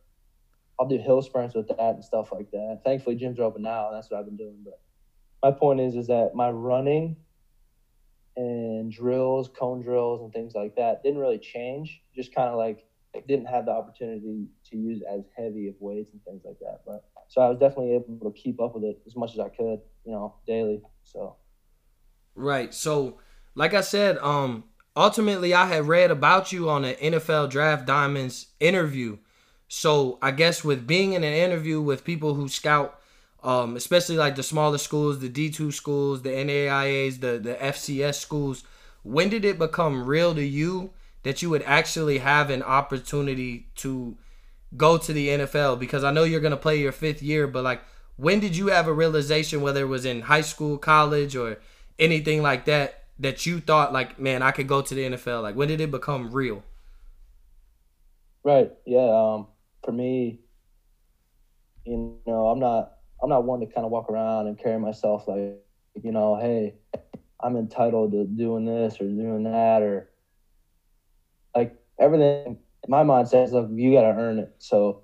I'll 0.78 0.88
do 0.88 0.98
hill 0.98 1.22
sprints 1.22 1.54
with 1.54 1.68
that 1.68 1.78
and 1.78 2.04
stuff 2.04 2.32
like 2.32 2.50
that. 2.52 2.80
Thankfully, 2.84 3.16
gyms 3.16 3.38
are 3.38 3.44
open 3.44 3.62
now, 3.62 3.88
and 3.88 3.96
that's 3.96 4.10
what 4.10 4.18
I've 4.18 4.26
been 4.26 4.36
doing. 4.36 4.64
But 4.64 4.80
my 5.42 5.56
point 5.56 5.80
is, 5.80 5.96
is 5.96 6.06
that 6.06 6.30
my 6.34 6.50
running 6.50 7.16
and 8.36 8.90
drills, 8.90 9.48
cone 9.48 9.82
drills, 9.82 10.22
and 10.22 10.32
things 10.32 10.54
like 10.54 10.76
that 10.76 11.02
didn't 11.02 11.18
really 11.18 11.38
change. 11.38 12.02
Just 12.14 12.34
kind 12.34 12.48
of 12.48 12.56
like 12.56 12.84
didn't 13.28 13.46
have 13.46 13.66
the 13.66 13.72
opportunity 13.72 14.46
to 14.70 14.76
use 14.76 15.02
as 15.12 15.20
heavy 15.36 15.68
of 15.68 15.74
weights 15.80 16.12
and 16.12 16.24
things 16.24 16.42
like 16.44 16.58
that. 16.60 16.80
But 16.86 17.04
so 17.28 17.40
I 17.40 17.48
was 17.48 17.58
definitely 17.58 17.94
able 17.94 18.30
to 18.30 18.32
keep 18.32 18.60
up 18.60 18.74
with 18.74 18.84
it 18.84 19.00
as 19.06 19.16
much 19.16 19.32
as 19.32 19.38
I 19.38 19.48
could, 19.48 19.80
you 20.04 20.12
know, 20.12 20.36
daily. 20.46 20.80
So 21.04 21.36
right. 22.34 22.72
So 22.72 23.18
like 23.54 23.74
I 23.74 23.82
said, 23.82 24.18
um, 24.18 24.64
ultimately 24.96 25.54
I 25.54 25.66
had 25.66 25.88
read 25.88 26.10
about 26.10 26.52
you 26.52 26.68
on 26.68 26.84
an 26.84 26.94
NFL 26.94 27.50
Draft 27.50 27.86
Diamonds 27.86 28.46
interview. 28.60 29.18
So 29.68 30.18
I 30.20 30.32
guess 30.32 30.62
with 30.62 30.86
being 30.86 31.14
in 31.14 31.24
an 31.24 31.32
interview 31.32 31.80
with 31.80 32.04
people 32.04 32.34
who 32.34 32.48
scout, 32.48 33.00
um, 33.42 33.76
especially 33.76 34.16
like 34.16 34.36
the 34.36 34.42
smaller 34.42 34.78
schools, 34.78 35.18
the 35.18 35.28
D 35.28 35.50
two 35.50 35.72
schools, 35.72 36.22
the 36.22 36.30
NAIAs, 36.30 37.20
the 37.20 37.38
the 37.38 37.54
FCS 37.54 38.16
schools, 38.16 38.64
when 39.02 39.28
did 39.28 39.44
it 39.44 39.58
become 39.58 40.04
real 40.04 40.34
to 40.34 40.44
you 40.44 40.90
that 41.22 41.42
you 41.42 41.50
would 41.50 41.62
actually 41.62 42.18
have 42.18 42.50
an 42.50 42.62
opportunity 42.62 43.66
to 43.76 44.16
go 44.76 44.98
to 44.98 45.12
the 45.12 45.28
NFL? 45.28 45.78
Because 45.80 46.04
I 46.04 46.12
know 46.12 46.24
you're 46.24 46.40
gonna 46.40 46.56
play 46.56 46.78
your 46.78 46.92
fifth 46.92 47.22
year, 47.22 47.46
but 47.46 47.64
like 47.64 47.82
when 48.16 48.40
did 48.40 48.56
you 48.56 48.68
have 48.68 48.86
a 48.86 48.92
realization, 48.92 49.62
whether 49.62 49.80
it 49.80 49.88
was 49.88 50.04
in 50.04 50.22
high 50.22 50.42
school, 50.42 50.78
college, 50.78 51.34
or 51.34 51.58
anything 51.98 52.42
like 52.42 52.66
that, 52.66 53.01
that 53.22 53.46
you 53.46 53.60
thought 53.60 53.92
like, 53.92 54.18
man, 54.18 54.42
I 54.42 54.50
could 54.50 54.68
go 54.68 54.82
to 54.82 54.94
the 54.94 55.02
NFL? 55.02 55.42
Like, 55.42 55.56
when 55.56 55.68
did 55.68 55.80
it 55.80 55.90
become 55.90 56.30
real? 56.30 56.62
Right. 58.44 58.72
Yeah. 58.84 59.08
Um, 59.08 59.46
for 59.84 59.92
me, 59.92 60.40
you 61.84 62.18
know, 62.26 62.48
I'm 62.48 62.58
not 62.58 62.92
I'm 63.22 63.28
not 63.28 63.44
one 63.44 63.60
to 63.60 63.66
kind 63.66 63.84
of 63.84 63.92
walk 63.92 64.10
around 64.10 64.48
and 64.48 64.58
carry 64.58 64.78
myself 64.78 65.28
like, 65.28 65.62
you 66.02 66.12
know, 66.12 66.36
hey, 66.36 66.74
I'm 67.40 67.56
entitled 67.56 68.12
to 68.12 68.24
doing 68.24 68.64
this 68.64 69.00
or 69.00 69.04
doing 69.04 69.44
that 69.44 69.82
or 69.82 70.10
like 71.54 71.76
everything. 71.98 72.58
My 72.88 73.04
mindset 73.04 73.44
is 73.44 73.52
like 73.52 73.66
you 73.70 73.92
got 73.92 74.02
to 74.02 74.20
earn 74.20 74.40
it. 74.40 74.54
So 74.58 75.02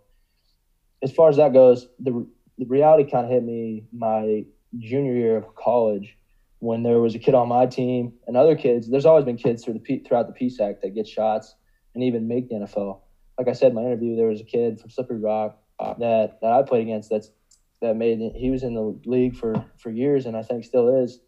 as 1.02 1.12
far 1.12 1.28
as 1.28 1.36
that 1.36 1.52
goes, 1.52 1.86
the 2.00 2.26
the 2.58 2.66
reality 2.66 3.08
kind 3.08 3.24
of 3.24 3.30
hit 3.30 3.44
me 3.44 3.84
my 3.92 4.44
junior 4.78 5.14
year 5.14 5.36
of 5.36 5.54
college 5.54 6.17
when 6.60 6.82
there 6.82 6.98
was 6.98 7.14
a 7.14 7.18
kid 7.18 7.34
on 7.34 7.48
my 7.48 7.66
team 7.66 8.12
and 8.26 8.36
other 8.36 8.56
kids. 8.56 8.88
There's 8.88 9.06
always 9.06 9.24
been 9.24 9.36
kids 9.36 9.64
through 9.64 9.74
the 9.74 9.98
throughout 10.06 10.26
the 10.26 10.32
PSAC 10.32 10.80
that 10.82 10.94
get 10.94 11.06
shots 11.06 11.54
and 11.94 12.02
even 12.04 12.28
make 12.28 12.48
the 12.48 12.56
NFL. 12.56 13.00
Like 13.38 13.48
I 13.48 13.52
said 13.52 13.68
in 13.68 13.74
my 13.74 13.82
interview, 13.82 14.16
there 14.16 14.28
was 14.28 14.40
a 14.40 14.44
kid 14.44 14.80
from 14.80 14.90
Slippery 14.90 15.20
Rock 15.20 15.58
that 15.78 16.38
that 16.42 16.52
I 16.52 16.62
played 16.62 16.82
against. 16.82 17.10
That's 17.10 17.30
that 17.80 17.94
made 17.94 18.18
he 18.34 18.50
was 18.50 18.62
in 18.62 18.74
the 18.74 18.98
league 19.06 19.36
for 19.36 19.64
for 19.78 19.90
years 19.90 20.26
and 20.26 20.36
I 20.36 20.42
think 20.42 20.64
still 20.64 21.02
is. 21.02 21.20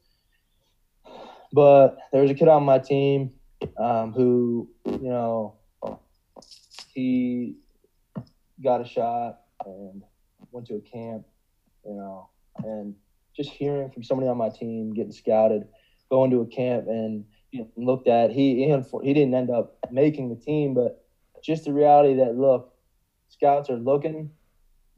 But 1.52 1.96
there 2.12 2.22
was 2.22 2.30
a 2.30 2.34
kid 2.34 2.48
on 2.48 2.62
my 2.62 2.78
team 2.78 3.32
um, 3.76 4.12
who, 4.12 4.68
you 4.86 5.08
know, 5.08 5.56
he 6.94 7.56
got 8.62 8.80
a 8.80 8.84
shot 8.84 9.40
and 9.64 10.02
went 10.52 10.66
to 10.68 10.76
a 10.76 10.80
camp, 10.80 11.24
you 11.84 11.94
know, 11.94 12.28
and 12.62 12.94
just 13.36 13.50
hearing 13.50 13.90
from 13.90 14.02
somebody 14.02 14.28
on 14.28 14.36
my 14.36 14.48
team 14.48 14.92
getting 14.92 15.12
scouted, 15.12 15.64
going 16.10 16.30
to 16.30 16.40
a 16.40 16.46
camp 16.46 16.86
and 16.88 17.24
looked 17.76 18.08
at. 18.08 18.30
He 18.30 18.64
he, 19.02 19.14
didn't 19.14 19.34
end 19.34 19.50
up 19.50 19.76
making 19.90 20.28
the 20.28 20.36
team, 20.36 20.74
but 20.74 21.02
just 21.42 21.64
the 21.64 21.72
reality 21.72 22.14
that 22.14 22.36
look, 22.36 22.72
scouts 23.28 23.70
are 23.70 23.78
looking, 23.78 24.30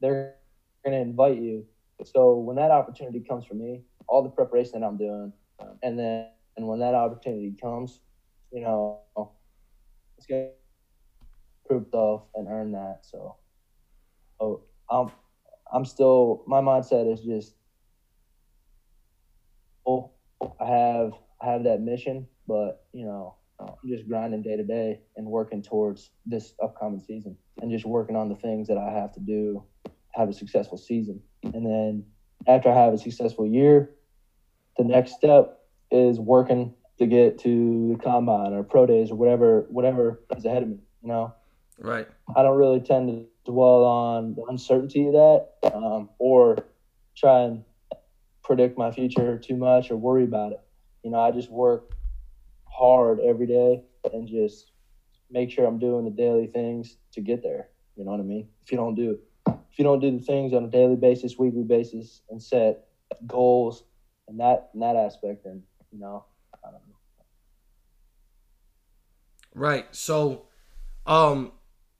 they're 0.01 0.35
going 0.83 0.93
to 0.93 1.01
invite 1.01 1.41
you. 1.41 1.65
So 2.03 2.35
when 2.35 2.57
that 2.57 2.71
opportunity 2.71 3.23
comes 3.27 3.45
for 3.45 3.53
me, 3.53 3.81
all 4.07 4.21
the 4.21 4.29
preparation 4.29 4.81
that 4.81 4.85
I'm 4.85 4.97
doing, 4.97 5.31
and 5.81 5.97
then 5.97 6.27
and 6.57 6.67
when 6.67 6.79
that 6.79 6.93
opportunity 6.93 7.55
comes, 7.61 8.01
you 8.51 8.61
know, 8.61 8.99
it's 10.17 10.27
going 10.27 10.45
to 10.45 10.51
prove 11.67 11.83
itself 11.83 12.23
and 12.35 12.47
earn 12.47 12.71
that. 12.73 12.99
So, 13.01 13.35
so 14.39 14.61
I'm 14.89 15.11
I'm 15.71 15.85
still 15.85 16.43
my 16.45 16.61
mindset 16.61 17.11
is 17.11 17.21
just 17.21 17.55
oh 19.85 20.11
I 20.59 20.65
have 20.65 21.13
I 21.41 21.51
have 21.51 21.63
that 21.63 21.81
mission, 21.81 22.27
but 22.47 22.85
you 22.93 23.05
know 23.05 23.35
I'm 23.59 23.89
just 23.89 24.07
grinding 24.07 24.41
day 24.41 24.57
to 24.57 24.63
day 24.63 24.99
and 25.15 25.25
working 25.27 25.61
towards 25.61 26.11
this 26.25 26.53
upcoming 26.61 27.01
season 27.01 27.37
and 27.61 27.71
just 27.71 27.85
working 27.85 28.15
on 28.15 28.29
the 28.29 28.35
things 28.35 28.67
that 28.67 28.77
I 28.77 28.91
have 28.91 29.13
to 29.13 29.19
do 29.19 29.63
to 29.85 29.91
have 30.13 30.29
a 30.29 30.33
successful 30.33 30.77
season. 30.77 31.21
And 31.43 31.65
then 31.65 32.05
after 32.47 32.69
I 32.69 32.75
have 32.75 32.93
a 32.93 32.97
successful 32.97 33.45
year, 33.45 33.95
the 34.77 34.83
next 34.83 35.13
step 35.13 35.59
is 35.91 36.19
working 36.19 36.73
to 36.99 37.05
get 37.05 37.39
to 37.39 37.95
the 37.95 38.03
combine 38.03 38.53
or 38.53 38.63
pro 38.63 38.85
days 38.85 39.11
or 39.11 39.15
whatever 39.15 39.65
whatever 39.69 40.23
is 40.35 40.45
ahead 40.45 40.63
of 40.63 40.69
me. 40.69 40.77
You 41.01 41.09
know, 41.09 41.33
right? 41.79 42.07
I 42.35 42.43
don't 42.43 42.57
really 42.57 42.79
tend 42.79 43.09
to 43.09 43.51
dwell 43.51 43.83
on 43.83 44.35
the 44.35 44.43
uncertainty 44.43 45.07
of 45.07 45.13
that 45.13 45.73
um, 45.73 46.09
or 46.17 46.65
try 47.15 47.41
and 47.41 47.63
predict 48.43 48.77
my 48.77 48.91
future 48.91 49.37
too 49.37 49.55
much 49.55 49.91
or 49.91 49.97
worry 49.97 50.23
about 50.23 50.51
it. 50.51 50.61
You 51.03 51.11
know, 51.11 51.19
I 51.19 51.31
just 51.31 51.49
work 51.49 51.91
hard 52.65 53.19
every 53.19 53.47
day 53.47 53.83
and 54.11 54.27
just 54.27 54.71
make 55.29 55.51
sure 55.51 55.65
I'm 55.65 55.79
doing 55.79 56.05
the 56.05 56.11
daily 56.11 56.47
things 56.47 56.97
to 57.13 57.21
get 57.21 57.43
there. 57.43 57.69
You 57.95 58.05
know 58.05 58.11
what 58.11 58.19
I 58.19 58.23
mean? 58.23 58.47
If 58.65 58.71
you 58.71 58.77
don't 58.77 58.95
do 58.95 59.19
if 59.47 59.79
you 59.79 59.83
don't 59.83 59.99
do 59.99 60.11
the 60.11 60.23
things 60.23 60.53
on 60.53 60.63
a 60.63 60.67
daily 60.67 60.95
basis, 60.95 61.37
weekly 61.37 61.63
basis, 61.63 62.21
and 62.29 62.41
set 62.41 62.85
goals 63.25 63.83
and 64.27 64.39
that 64.39 64.69
in 64.73 64.79
that 64.79 64.95
aspect, 64.95 65.43
then 65.43 65.63
you 65.91 65.99
know, 65.99 66.25
I 66.63 66.71
don't 66.71 66.73
know. 66.73 66.95
Right. 69.53 69.85
So, 69.95 70.45
um, 71.05 71.51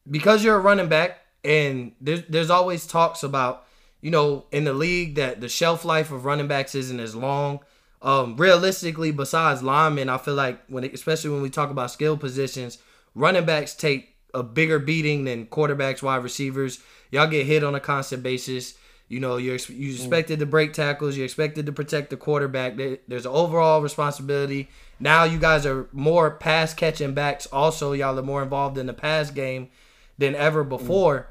because 0.09 0.43
you're 0.43 0.55
a 0.55 0.59
running 0.59 0.87
back, 0.87 1.19
and 1.43 1.93
there's 1.99 2.23
there's 2.29 2.49
always 2.49 2.87
talks 2.87 3.23
about 3.23 3.67
you 4.03 4.11
know 4.11 4.45
in 4.51 4.65
the 4.65 4.73
league 4.73 5.15
that 5.15 5.39
the 5.39 5.47
shelf 5.47 5.85
life 5.85 6.11
of 6.11 6.25
running 6.25 6.47
backs 6.47 6.75
isn't 6.75 6.99
as 6.99 7.15
long. 7.15 7.61
Um, 8.01 8.35
realistically, 8.35 9.11
besides 9.11 9.63
linemen, 9.63 10.09
I 10.09 10.17
feel 10.17 10.35
like 10.35 10.61
when 10.67 10.83
it, 10.83 10.93
especially 10.93 11.29
when 11.29 11.41
we 11.41 11.49
talk 11.49 11.69
about 11.69 11.89
skill 11.89 12.17
positions, 12.17 12.77
running 13.15 13.45
backs 13.45 13.73
take 13.73 14.13
a 14.33 14.43
bigger 14.43 14.77
beating 14.77 15.23
than 15.23 15.45
quarterbacks, 15.45 16.03
wide 16.03 16.21
receivers. 16.21 16.79
Y'all 17.11 17.27
get 17.27 17.45
hit 17.45 17.63
on 17.63 17.75
a 17.75 17.79
constant 17.79 18.23
basis. 18.23 18.75
You 19.07 19.21
know, 19.21 19.37
you're 19.37 19.55
you 19.55 19.93
mm. 19.93 19.95
expected 19.95 20.39
to 20.39 20.45
break 20.45 20.73
tackles. 20.73 21.15
You're 21.15 21.23
expected 21.23 21.65
to 21.67 21.71
protect 21.71 22.09
the 22.09 22.17
quarterback. 22.17 22.75
There's 22.75 23.25
an 23.25 23.31
overall 23.31 23.81
responsibility. 23.81 24.67
Now 24.99 25.23
you 25.23 25.39
guys 25.39 25.65
are 25.65 25.87
more 25.93 26.31
pass 26.31 26.73
catching 26.73 27.13
backs. 27.13 27.47
Also, 27.53 27.93
y'all 27.93 28.19
are 28.19 28.23
more 28.23 28.43
involved 28.43 28.77
in 28.77 28.87
the 28.87 28.93
pass 28.93 29.31
game 29.31 29.69
than 30.17 30.35
ever 30.35 30.65
mm. 30.65 30.69
before. 30.69 31.29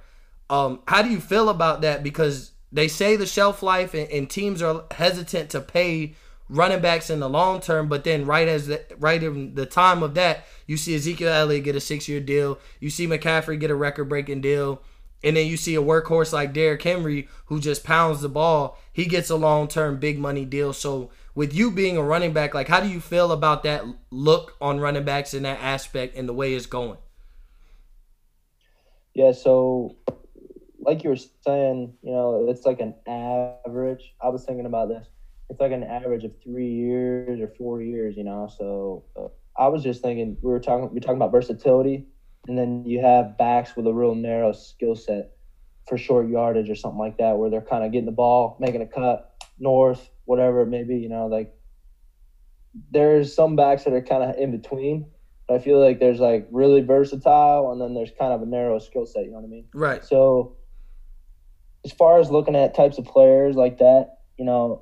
Um, 0.49 0.81
how 0.89 1.03
do 1.03 1.11
you 1.11 1.21
feel 1.21 1.51
about 1.51 1.83
that? 1.83 2.03
Because 2.03 2.52
they 2.73 2.89
say 2.89 3.17
the 3.17 3.27
shelf 3.27 3.63
life 3.63 3.95
and, 3.95 4.09
and 4.11 4.31
teams 4.31 4.63
are 4.63 4.85
hesitant 4.91 5.51
to 5.51 5.61
pay 5.61 6.15
running 6.49 6.81
backs 6.81 7.11
in 7.11 7.21
the 7.21 7.29
long 7.29 7.61
term, 7.61 7.89
but 7.89 8.05
then 8.05 8.27
right 8.27 8.49
as 8.49 8.67
the, 8.67 8.85
right 8.99 9.23
in 9.23 9.55
the 9.55 9.67
time 9.67 10.03
of 10.03 10.15
that, 10.15 10.45
you 10.67 10.77
see 10.77 10.95
Ezekiel 10.95 11.33
Elliott 11.33 11.65
get 11.65 11.77
a 11.77 11.81
six 11.81 12.09
year 12.09 12.21
deal, 12.21 12.59
you 12.81 12.91
see 12.91 13.07
McCaffrey 13.07 13.59
get 13.59 13.71
a 13.71 13.75
record 13.75 14.09
breaking 14.09 14.41
deal, 14.41 14.83
and 15.23 15.37
then 15.37 15.47
you 15.47 15.57
see 15.57 15.75
a 15.75 15.83
workhorse 15.83 16.33
like 16.33 16.53
Derrick 16.53 16.83
Henry 16.83 17.29
who 17.47 17.61
just 17.61 17.85
pounds 17.85 18.21
the 18.21 18.29
ball, 18.29 18.79
he 18.93 19.07
gets 19.07 19.31
a 19.31 19.37
long 19.37 19.69
term 19.69 19.99
big 19.99 20.19
money 20.19 20.45
deal. 20.45 20.73
So 20.73 21.11
with 21.35 21.55
you 21.55 21.71
being 21.71 21.97
a 21.97 22.03
running 22.03 22.33
back, 22.33 22.55
like 22.55 22.69
how 22.69 22.81
do 22.81 22.89
you 22.89 23.01
feel 23.01 23.33
about 23.33 23.63
that 23.63 23.85
look 24.11 24.57
on 24.61 24.81
running 24.81 25.05
backs 25.05 25.35
in 25.35 25.45
that 25.45 25.61
aspect 25.61 26.17
and 26.17 26.29
the 26.29 26.35
way 26.35 26.55
it's 26.55 26.67
going? 26.67 26.99
Yeah, 29.15 29.33
so 29.33 29.97
like 30.83 31.03
you 31.03 31.11
were 31.11 31.17
saying, 31.17 31.95
you 32.03 32.13
know, 32.13 32.47
it's 32.49 32.67
like 32.67 32.81
an 32.81 32.95
average. 33.07 34.15
I 34.21 34.29
was 34.29 34.45
thinking 34.45 34.67
about 34.67 34.89
this 34.89 35.07
it's 35.53 35.61
like 35.61 35.73
an 35.73 35.85
average 35.85 36.25
of 36.25 36.33
three 36.43 36.73
years 36.73 37.39
or 37.39 37.47
four 37.47 37.83
years, 37.83 38.17
you 38.17 38.25
know. 38.25 38.49
So 38.57 39.05
uh, 39.15 39.29
I 39.57 39.69
was 39.69 39.83
just 39.83 40.01
thinking 40.01 40.39
we 40.41 40.51
were 40.51 40.59
talking 40.59 40.89
we 40.91 40.97
are 40.97 41.01
talking 41.01 41.17
about 41.17 41.31
versatility, 41.31 42.07
and 42.49 42.57
then 42.57 42.85
you 42.87 43.01
have 43.01 43.37
backs 43.37 43.77
with 43.77 43.87
a 43.87 43.93
real 43.93 44.15
narrow 44.15 44.53
skill 44.53 44.95
set 44.95 45.33
for 45.87 45.99
short 45.99 46.29
yardage 46.29 46.71
or 46.71 46.75
something 46.75 46.99
like 46.99 47.19
that, 47.19 47.37
where 47.37 47.51
they're 47.51 47.61
kind 47.61 47.85
of 47.85 47.93
getting 47.93 48.07
the 48.07 48.13
ball, 48.13 48.57
making 48.61 48.81
a 48.81 48.87
cut 48.87 49.35
north, 49.59 50.09
whatever 50.25 50.63
it 50.63 50.69
may 50.69 50.85
be, 50.85 50.97
you 50.97 51.11
know. 51.11 51.27
Like 51.27 51.53
there's 52.91 53.35
some 53.35 53.55
backs 53.55 53.85
that 53.85 53.93
are 53.93 54.01
kind 54.01 54.23
of 54.23 54.37
in 54.37 54.53
between. 54.53 55.05
But 55.49 55.57
I 55.57 55.59
feel 55.59 55.81
like 55.81 56.01
there's 56.01 56.21
like 56.21 56.47
really 56.51 56.81
versatile, 56.81 57.73
and 57.73 57.81
then 57.81 57.93
there's 57.93 58.13
kind 58.19 58.33
of 58.33 58.41
a 58.41 58.47
narrow 58.47 58.79
skill 58.79 59.05
set. 59.05 59.25
You 59.25 59.33
know 59.33 59.37
what 59.37 59.45
I 59.45 59.49
mean? 59.49 59.67
Right. 59.75 60.03
So 60.03 60.57
as 61.85 61.93
far 61.93 62.19
as 62.19 62.31
looking 62.31 62.55
at 62.57 62.75
types 62.75 62.99
of 62.99 63.05
players 63.05 63.57
like 63.57 63.79
that, 63.79 64.09
you 64.39 64.45
know, 64.45 64.81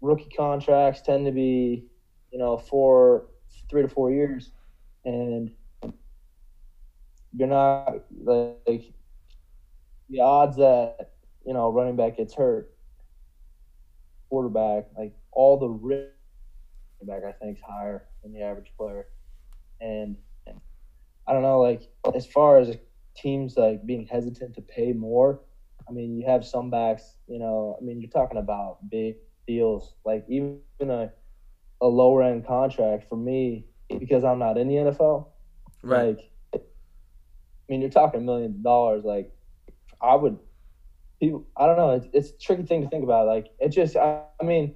rookie 0.00 0.28
contracts 0.36 1.00
tend 1.00 1.26
to 1.26 1.32
be, 1.32 1.82
you 2.30 2.38
know, 2.38 2.56
four, 2.56 3.24
three 3.70 3.82
to 3.82 3.88
four 3.88 4.10
years, 4.10 4.52
and 5.04 5.50
you're 7.36 7.48
not 7.48 7.94
like 8.24 8.82
the 10.08 10.20
odds 10.20 10.56
that 10.56 11.08
you 11.44 11.52
know 11.52 11.68
running 11.68 11.96
back 11.96 12.16
gets 12.16 12.34
hurt, 12.34 12.66
quarterback, 14.28 14.84
like 14.96 15.12
all 15.32 15.56
the 15.56 15.68
risk 15.68 16.10
back 17.02 17.22
I 17.26 17.32
think 17.32 17.56
is 17.58 17.62
higher 17.66 18.02
than 18.22 18.32
the 18.32 18.40
average 18.42 18.72
player, 18.78 19.06
and 19.80 20.16
I 21.26 21.32
don't 21.32 21.42
know, 21.42 21.60
like 21.60 21.82
as 22.14 22.26
far 22.26 22.58
as 22.58 22.76
teams 23.16 23.56
like 23.56 23.84
being 23.84 24.06
hesitant 24.08 24.54
to 24.54 24.62
pay 24.62 24.92
more. 24.92 25.38
I 25.88 25.92
mean, 25.92 26.16
you 26.16 26.26
have 26.26 26.44
some 26.44 26.70
backs, 26.70 27.16
you 27.26 27.38
know, 27.38 27.76
I 27.80 27.84
mean, 27.84 28.00
you're 28.00 28.10
talking 28.10 28.38
about 28.38 28.78
big 28.90 29.16
deals. 29.46 29.94
Like 30.04 30.24
even 30.28 30.60
a 30.80 31.10
a 31.80 31.86
lower 31.86 32.22
end 32.22 32.46
contract 32.46 33.08
for 33.08 33.16
me 33.16 33.66
because 33.98 34.24
I'm 34.24 34.38
not 34.38 34.56
in 34.56 34.68
the 34.68 34.74
NFL. 34.74 35.26
Right. 35.82 36.16
Like, 36.16 36.30
I 36.54 36.58
mean, 37.68 37.80
you're 37.80 37.90
talking 37.90 38.24
millions 38.24 38.56
of 38.56 38.62
dollars. 38.62 39.04
Like, 39.04 39.30
I 40.00 40.14
would, 40.14 40.38
people. 41.20 41.46
I 41.56 41.66
don't 41.66 41.76
know. 41.76 41.90
It's, 41.90 42.06
it's 42.12 42.30
a 42.30 42.38
tricky 42.38 42.62
thing 42.62 42.82
to 42.82 42.88
think 42.88 43.04
about. 43.04 43.26
Like, 43.26 43.48
it 43.58 43.68
just. 43.68 43.96
I, 43.96 44.22
I 44.40 44.44
mean, 44.44 44.74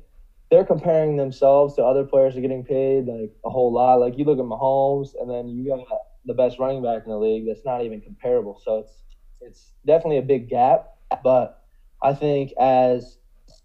they're 0.51 0.65
comparing 0.65 1.17
themselves 1.17 1.75
to 1.77 1.85
other 1.85 2.05
players 2.05 2.35
who 2.35 2.39
are 2.39 2.43
getting 2.43 2.65
paid 2.65 3.07
like 3.07 3.33
a 3.45 3.51
whole 3.51 3.73
lot. 3.73 3.97
Like 4.01 4.17
you 4.19 4.25
look 4.25 4.39
at 4.39 4.45
Mahomes, 4.45 5.11
and 5.21 5.31
then 5.31 5.49
you 5.49 5.69
got 5.69 5.87
the 6.25 6.35
best 6.35 6.59
running 6.59 6.83
back 6.83 7.03
in 7.05 7.11
the 7.11 7.19
league. 7.19 7.47
That's 7.47 7.65
not 7.65 7.83
even 7.85 8.01
comparable. 8.01 8.61
So 8.63 8.79
it's 8.79 9.03
it's 9.41 9.73
definitely 9.87 10.19
a 10.19 10.23
big 10.23 10.49
gap. 10.49 10.98
But 11.23 11.59
I 12.03 12.13
think 12.13 12.53
as 12.59 13.19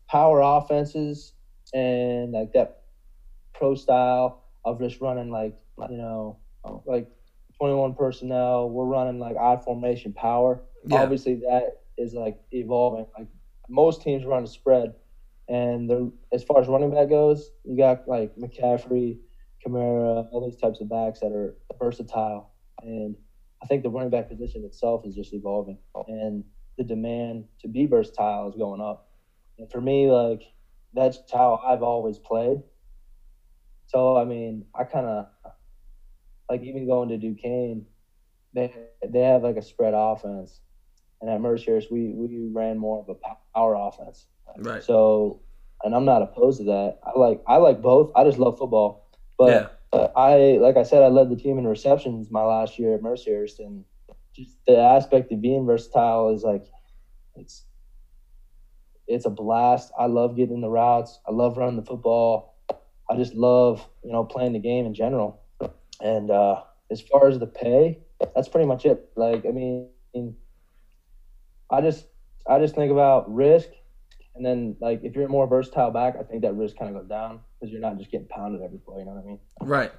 power 0.09 0.41
offenses 0.41 1.33
and 1.73 2.31
like 2.31 2.51
that 2.53 2.69
pro 3.53 3.75
style 3.75 4.35
of 4.65 4.79
just 4.79 5.01
running 5.01 5.29
like 5.29 5.53
you 5.89 5.97
know 5.97 6.37
like 6.85 7.05
21 7.59 7.93
personnel. 7.93 8.69
We're 8.69 8.85
running 8.85 9.19
like 9.19 9.37
I 9.37 9.55
formation 9.57 10.13
power. 10.13 10.61
Yeah. 10.85 11.01
Obviously, 11.01 11.35
that 11.47 11.71
is 11.97 12.13
like 12.13 12.35
evolving. 12.51 13.05
Like 13.17 13.27
most 13.69 14.01
teams 14.01 14.25
run 14.25 14.43
a 14.43 14.47
spread, 14.47 14.93
and 15.47 16.11
as 16.33 16.43
far 16.43 16.59
as 16.59 16.67
running 16.67 16.91
back 16.91 17.09
goes, 17.09 17.51
you 17.63 17.77
got 17.77 17.99
like 18.07 18.31
McCaffrey, 18.35 19.17
Kamara, 19.65 20.25
all 20.31 20.43
these 20.43 20.57
types 20.57 20.81
of 20.81 20.89
backs 20.89 21.19
that 21.19 21.31
are 21.31 21.55
versatile. 21.79 22.49
And 22.81 23.15
I 23.61 23.65
think 23.65 23.83
the 23.83 23.89
running 23.89 24.09
back 24.09 24.27
position 24.27 24.63
itself 24.65 25.01
is 25.05 25.15
just 25.15 25.33
evolving, 25.33 25.77
and 26.07 26.43
the 26.77 26.83
demand 26.83 27.45
to 27.61 27.67
be 27.67 27.85
versatile 27.85 28.49
is 28.49 28.55
going 28.55 28.81
up. 28.81 29.09
And 29.57 29.71
for 29.71 29.81
me, 29.81 30.09
like 30.09 30.43
that's 30.93 31.19
how 31.31 31.61
I've 31.65 31.83
always 31.83 32.19
played. 32.19 32.61
So 33.87 34.17
I 34.17 34.25
mean, 34.25 34.65
I 34.73 34.83
kind 34.83 35.05
of 35.05 35.27
like 36.49 36.61
even 36.61 36.87
going 36.87 37.09
to 37.09 37.17
Duquesne, 37.17 37.85
they 38.53 38.71
they 39.07 39.21
have 39.21 39.43
like 39.43 39.57
a 39.57 39.61
spread 39.61 39.93
offense, 39.95 40.61
and 41.21 41.29
at 41.29 41.39
Mercyhurst 41.39 41.91
we 41.91 42.13
we 42.13 42.49
ran 42.51 42.77
more 42.77 42.99
of 42.99 43.09
a 43.09 43.15
power 43.55 43.75
offense. 43.75 44.27
Right. 44.57 44.83
So, 44.83 45.41
and 45.83 45.95
I'm 45.95 46.05
not 46.05 46.21
opposed 46.21 46.59
to 46.59 46.65
that. 46.65 46.99
I 47.03 47.17
like 47.17 47.41
I 47.47 47.57
like 47.57 47.81
both. 47.81 48.11
I 48.15 48.23
just 48.23 48.39
love 48.39 48.57
football, 48.57 49.09
but 49.37 49.73
yeah. 49.93 50.07
I 50.15 50.57
like 50.59 50.77
I 50.77 50.83
said 50.83 51.03
I 51.03 51.07
led 51.07 51.29
the 51.29 51.35
team 51.35 51.57
in 51.57 51.67
receptions 51.67 52.31
my 52.31 52.43
last 52.43 52.79
year 52.79 52.95
at 52.95 53.01
Mercyhurst, 53.01 53.59
and 53.59 53.85
just 54.35 54.57
the 54.67 54.77
aspect 54.77 55.31
of 55.31 55.41
being 55.41 55.65
versatile 55.65 56.33
is 56.33 56.43
like 56.43 56.65
it's 57.35 57.65
it's 59.07 59.25
a 59.25 59.29
blast. 59.29 59.91
I 59.97 60.05
love 60.05 60.35
getting 60.35 60.61
the 60.61 60.69
routes. 60.69 61.19
I 61.27 61.31
love 61.31 61.57
running 61.57 61.75
the 61.75 61.85
football. 61.85 62.55
I 63.09 63.15
just 63.15 63.33
love 63.33 63.87
you 64.03 64.11
know 64.11 64.23
playing 64.23 64.53
the 64.53 64.59
game 64.59 64.85
in 64.85 64.93
general. 64.93 65.41
And 66.01 66.31
uh, 66.31 66.61
as 66.91 67.01
far 67.01 67.27
as 67.27 67.39
the 67.39 67.47
pay, 67.47 67.99
that's 68.35 68.49
pretty 68.49 68.67
much 68.67 68.85
it. 68.85 69.09
Like 69.15 69.45
I 69.45 69.51
mean, 69.51 70.35
I 71.69 71.81
just 71.81 72.05
I 72.47 72.59
just 72.59 72.75
think 72.75 72.91
about 72.91 73.33
risk, 73.33 73.69
and 74.35 74.45
then 74.45 74.75
like 74.79 75.01
if 75.03 75.15
you're 75.15 75.27
more 75.27 75.47
versatile 75.47 75.91
back, 75.91 76.15
I 76.19 76.23
think 76.23 76.41
that 76.41 76.55
risk 76.55 76.77
kind 76.77 76.95
of 76.95 77.01
goes 77.01 77.09
down 77.09 77.41
because 77.59 77.71
you're 77.71 77.81
not 77.81 77.97
just 77.97 78.11
getting 78.11 78.27
pounded 78.27 78.61
every 78.61 78.79
play. 78.79 78.99
You 78.99 79.05
know 79.05 79.11
what 79.11 79.23
I 79.23 79.27
mean? 79.27 79.39
Right. 79.61 79.91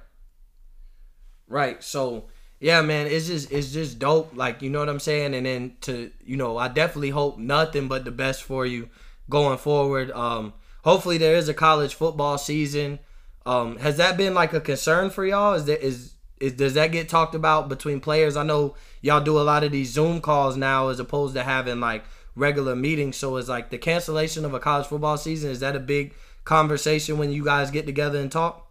Right. 1.47 1.83
So 1.83 2.27
yeah, 2.59 2.81
man, 2.81 3.07
it's 3.07 3.27
just 3.27 3.51
it's 3.51 3.71
just 3.71 3.99
dope. 3.99 4.35
Like 4.35 4.61
you 4.61 4.69
know 4.69 4.79
what 4.79 4.89
I'm 4.89 4.99
saying. 4.99 5.33
And 5.33 5.45
then 5.45 5.75
to 5.81 6.11
you 6.25 6.37
know, 6.37 6.57
I 6.57 6.67
definitely 6.67 7.09
hope 7.09 7.37
nothing 7.37 7.87
but 7.87 8.05
the 8.05 8.11
best 8.11 8.43
for 8.43 8.65
you 8.65 8.89
going 9.29 9.57
forward. 9.57 10.11
Um, 10.11 10.53
hopefully 10.83 11.17
there 11.17 11.35
is 11.35 11.49
a 11.49 11.53
college 11.53 11.95
football 11.95 12.37
season. 12.37 12.99
Um, 13.45 13.77
has 13.77 13.97
that 13.97 14.17
been 14.17 14.33
like 14.33 14.53
a 14.53 14.61
concern 14.61 15.09
for 15.09 15.25
y'all? 15.25 15.53
Is 15.53 15.65
that 15.65 15.85
is 15.85 16.13
is 16.39 16.53
does 16.53 16.73
that 16.75 16.91
get 16.91 17.09
talked 17.09 17.35
about 17.35 17.69
between 17.69 17.99
players? 17.99 18.37
I 18.37 18.43
know 18.43 18.75
y'all 19.01 19.21
do 19.21 19.39
a 19.39 19.43
lot 19.43 19.63
of 19.63 19.71
these 19.71 19.91
Zoom 19.91 20.21
calls 20.21 20.57
now 20.57 20.89
as 20.89 20.99
opposed 20.99 21.35
to 21.35 21.43
having 21.43 21.79
like 21.79 22.03
regular 22.35 22.75
meetings. 22.75 23.17
So 23.17 23.37
is 23.37 23.49
like 23.49 23.69
the 23.69 23.77
cancellation 23.77 24.45
of 24.45 24.53
a 24.53 24.59
college 24.59 24.87
football 24.87 25.17
season 25.17 25.51
is 25.51 25.59
that 25.59 25.75
a 25.75 25.79
big 25.79 26.13
conversation 26.43 27.17
when 27.17 27.31
you 27.31 27.43
guys 27.43 27.71
get 27.71 27.85
together 27.85 28.19
and 28.19 28.31
talk? 28.31 28.64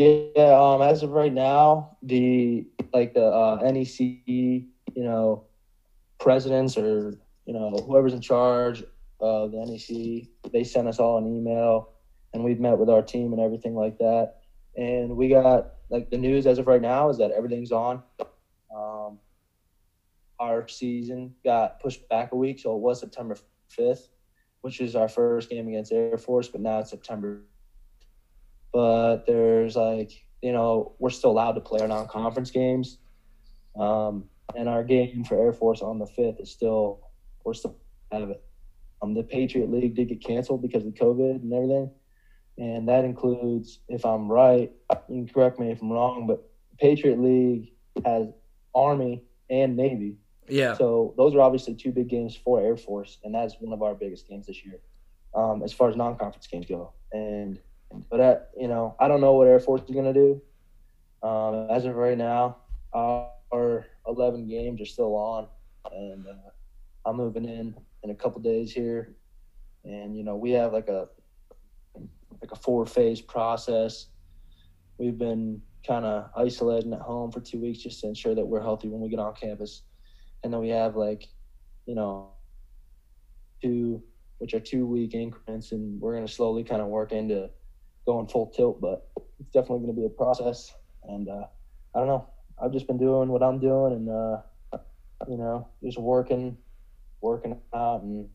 Yeah, 0.00 0.58
um, 0.58 0.80
as 0.80 1.02
of 1.02 1.10
right 1.10 1.32
now, 1.32 1.98
the 2.02 2.66
like 2.94 3.12
the 3.12 3.26
uh, 3.26 3.58
NEC, 3.62 3.98
you 3.98 4.64
know, 4.96 5.44
presidents 6.18 6.78
or 6.78 7.18
you 7.44 7.52
know 7.52 7.72
whoever's 7.86 8.14
in 8.14 8.22
charge 8.22 8.82
of 9.20 9.52
the 9.52 9.58
NEC, 9.58 10.26
they 10.52 10.64
sent 10.64 10.88
us 10.88 10.98
all 10.98 11.18
an 11.18 11.26
email, 11.26 11.90
and 12.32 12.42
we've 12.42 12.58
met 12.58 12.78
with 12.78 12.88
our 12.88 13.02
team 13.02 13.34
and 13.34 13.42
everything 13.42 13.74
like 13.74 13.98
that. 13.98 14.36
And 14.74 15.18
we 15.18 15.28
got 15.28 15.66
like 15.90 16.08
the 16.08 16.16
news 16.16 16.46
as 16.46 16.58
of 16.58 16.66
right 16.66 16.80
now 16.80 17.10
is 17.10 17.18
that 17.18 17.32
everything's 17.32 17.70
on. 17.70 18.02
Um, 18.74 19.18
our 20.38 20.66
season 20.66 21.34
got 21.44 21.78
pushed 21.78 22.08
back 22.08 22.32
a 22.32 22.36
week, 22.36 22.58
so 22.58 22.74
it 22.74 22.80
was 22.80 23.00
September 23.00 23.36
fifth, 23.68 24.08
which 24.62 24.80
is 24.80 24.96
our 24.96 25.08
first 25.08 25.50
game 25.50 25.68
against 25.68 25.92
Air 25.92 26.16
Force, 26.16 26.48
but 26.48 26.62
now 26.62 26.78
it's 26.78 26.88
September 26.88 27.42
but 28.72 29.26
there's 29.26 29.76
like 29.76 30.12
you 30.42 30.52
know 30.52 30.94
we're 30.98 31.10
still 31.10 31.30
allowed 31.30 31.52
to 31.52 31.60
play 31.60 31.80
our 31.80 31.88
non-conference 31.88 32.50
games, 32.50 32.98
um, 33.78 34.24
and 34.56 34.68
our 34.68 34.84
game 34.84 35.24
for 35.24 35.40
Air 35.40 35.52
Force 35.52 35.82
on 35.82 35.98
the 35.98 36.06
fifth 36.06 36.40
is 36.40 36.50
still 36.50 37.00
we're 37.44 37.54
still 37.54 37.76
have 38.12 38.30
it. 38.30 38.42
Um, 39.02 39.14
the 39.14 39.22
Patriot 39.22 39.70
League 39.70 39.94
did 39.94 40.08
get 40.08 40.22
canceled 40.22 40.62
because 40.62 40.84
of 40.84 40.92
COVID 40.94 41.42
and 41.42 41.52
everything, 41.52 41.90
and 42.58 42.88
that 42.88 43.04
includes, 43.04 43.80
if 43.88 44.04
I'm 44.04 44.30
right, 44.30 44.70
you 45.08 45.24
can 45.24 45.28
correct 45.28 45.58
me 45.58 45.70
if 45.70 45.80
I'm 45.80 45.90
wrong, 45.90 46.26
but 46.26 46.46
Patriot 46.78 47.18
League 47.18 47.72
has 48.04 48.28
Army 48.74 49.24
and 49.48 49.76
Navy. 49.76 50.16
Yeah. 50.48 50.74
So 50.74 51.14
those 51.16 51.34
are 51.34 51.40
obviously 51.40 51.74
two 51.74 51.92
big 51.92 52.08
games 52.08 52.36
for 52.36 52.60
Air 52.60 52.76
Force, 52.76 53.18
and 53.24 53.34
that's 53.34 53.54
one 53.60 53.72
of 53.72 53.82
our 53.82 53.94
biggest 53.94 54.28
games 54.28 54.46
this 54.46 54.64
year, 54.64 54.80
um, 55.34 55.62
as 55.62 55.72
far 55.72 55.88
as 55.88 55.96
non-conference 55.96 56.46
games 56.48 56.66
go. 56.66 56.92
And 57.12 57.58
but 58.10 58.20
at, 58.20 58.50
you 58.56 58.68
know, 58.68 58.94
I 59.00 59.08
don't 59.08 59.20
know 59.20 59.34
what 59.34 59.48
Air 59.48 59.60
Force 59.60 59.82
is 59.82 59.90
going 59.90 60.12
to 60.12 60.12
do. 60.12 60.42
Um, 61.22 61.68
as 61.70 61.84
of 61.84 61.94
right 61.96 62.16
now, 62.16 62.58
our 62.94 63.86
11 64.06 64.48
games 64.48 64.80
are 64.80 64.86
still 64.86 65.14
on, 65.16 65.48
and 65.92 66.26
uh, 66.26 66.50
I'm 67.08 67.16
moving 67.16 67.44
in 67.44 67.74
in 68.02 68.10
a 68.10 68.14
couple 68.14 68.40
days 68.40 68.72
here, 68.72 69.14
and 69.84 70.16
you 70.16 70.24
know 70.24 70.36
we 70.36 70.52
have 70.52 70.72
like 70.72 70.88
a 70.88 71.08
like 72.40 72.52
a 72.52 72.56
four 72.56 72.86
phase 72.86 73.20
process. 73.20 74.06
We've 74.98 75.18
been 75.18 75.60
kind 75.86 76.04
of 76.04 76.30
isolating 76.36 76.92
at 76.92 77.00
home 77.00 77.32
for 77.32 77.40
two 77.40 77.60
weeks 77.60 77.80
just 77.80 78.00
to 78.00 78.08
ensure 78.08 78.34
that 78.34 78.46
we're 78.46 78.62
healthy 78.62 78.88
when 78.88 79.00
we 79.00 79.08
get 79.08 79.18
on 79.18 79.34
campus, 79.34 79.82
and 80.42 80.52
then 80.52 80.60
we 80.60 80.70
have 80.70 80.96
like, 80.96 81.26
you 81.86 81.94
know, 81.94 82.30
two 83.62 84.02
which 84.38 84.54
are 84.54 84.60
two 84.60 84.86
week 84.86 85.12
increments, 85.14 85.72
and 85.72 86.00
we're 86.00 86.14
going 86.14 86.26
to 86.26 86.32
slowly 86.32 86.64
kind 86.64 86.80
of 86.80 86.88
work 86.88 87.12
into 87.12 87.50
going 88.10 88.26
full 88.26 88.46
tilt, 88.46 88.80
but 88.80 89.08
it's 89.38 89.50
definitely 89.50 89.78
going 89.86 89.94
to 89.94 90.00
be 90.00 90.06
a 90.06 90.10
process. 90.10 90.74
And 91.04 91.28
uh, 91.28 91.46
I 91.94 91.98
don't 91.98 92.08
know. 92.08 92.28
I've 92.62 92.72
just 92.72 92.86
been 92.86 92.98
doing 92.98 93.28
what 93.28 93.42
I'm 93.42 93.60
doing, 93.60 93.92
and 93.94 94.08
uh, 94.10 94.78
you 95.28 95.36
know, 95.36 95.68
just 95.82 95.98
working, 95.98 96.56
working 97.20 97.58
out, 97.74 98.02
and 98.02 98.28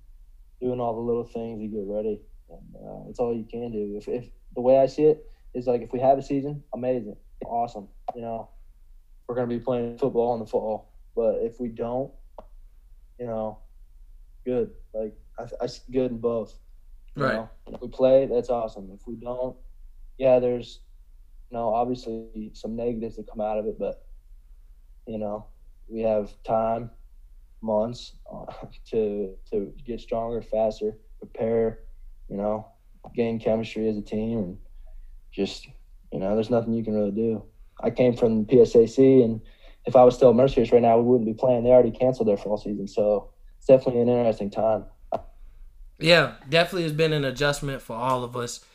doing 0.62 0.80
all 0.80 0.96
the 0.96 1.02
little 1.02 1.26
things 1.26 1.62
to 1.62 1.68
get 1.68 1.84
ready. 1.86 2.22
And 2.50 2.76
uh, 2.76 3.10
it's 3.10 3.20
all 3.20 3.36
you 3.36 3.44
can 3.44 3.72
do. 3.72 3.96
If, 3.98 4.08
if 4.08 4.30
the 4.56 4.62
way 4.62 4.80
I 4.80 4.88
see 4.88 5.04
it 5.04 5.26
is 5.54 5.68
like, 5.68 5.82
if 5.82 5.92
we 5.92 6.00
have 6.00 6.18
a 6.18 6.24
season, 6.24 6.64
amazing, 6.74 7.18
awesome. 7.46 7.88
You 8.16 8.22
know, 8.22 8.50
we're 9.28 9.36
going 9.36 9.50
to 9.50 9.56
be 9.56 9.64
playing 9.64 9.98
football 9.98 10.34
in 10.34 10.40
the 10.40 10.46
fall. 10.46 10.94
But 11.16 11.40
if 11.42 11.60
we 11.60 11.68
don't, 11.68 12.12
you 13.20 13.26
know, 13.26 13.60
good. 14.46 14.72
Like 14.94 15.14
I, 15.38 15.44
I 15.62 15.68
good 15.92 16.12
in 16.12 16.18
both. 16.18 16.58
Right. 17.16 17.36
Know? 17.36 17.50
If 17.68 17.82
we 17.82 17.88
play, 17.88 18.26
that's 18.26 18.50
awesome. 18.50 18.90
If 18.94 19.02
we 19.08 19.16
don't, 19.16 19.56
yeah, 20.18 20.40
there's 20.40 20.82
you 21.50 21.58
know 21.58 21.74
obviously 21.74 22.52
some 22.54 22.76
negatives 22.76 23.16
that 23.16 23.30
come 23.30 23.42
out 23.42 23.58
of 23.58 23.66
it, 23.66 23.78
but 23.80 24.06
you 25.08 25.18
know 25.18 25.48
we 25.88 26.02
have 26.02 26.32
time, 26.44 26.90
months 27.62 28.16
to 28.92 29.36
to 29.52 29.74
get 29.86 30.00
stronger, 30.00 30.42
faster, 30.42 30.98
prepare, 31.20 31.80
you 32.30 32.38
know, 32.38 32.68
gain 33.16 33.40
chemistry 33.40 33.88
as 33.90 33.98
a 33.98 34.02
team, 34.02 34.40
and 34.40 34.58
just 35.32 35.68
you 36.12 36.20
know, 36.20 36.34
there's 36.36 36.50
nothing 36.50 36.74
you 36.74 36.84
can 36.84 36.94
really 36.94 37.12
do. 37.12 37.44
I 37.82 37.90
came 37.90 38.16
from 38.16 38.46
PSAC, 38.46 39.24
and 39.24 39.42
if 39.86 39.96
I 39.96 40.04
was 40.04 40.16
still 40.16 40.30
at 40.30 40.36
Mercyhurst 40.36 40.72
right 40.72 40.82
now, 40.82 40.98
we 40.98 41.04
wouldn't 41.04 41.26
be 41.26 41.34
playing. 41.34 41.64
They 41.64 41.72
already 41.72 41.92
canceled 41.92 42.28
their 42.28 42.38
fall 42.38 42.58
season, 42.58 42.88
so 42.88 43.32
it's 43.58 43.68
definitely 43.68 44.02
an 44.02 44.10
interesting 44.10 44.50
time. 44.50 44.86
Yeah, 46.00 46.34
definitely 46.50 46.84
has 46.84 46.94
been 46.94 47.14
an 47.14 47.24
adjustment 47.26 47.82
for 47.82 47.96
all 47.96 48.24
of 48.24 48.36
us. 48.36 48.66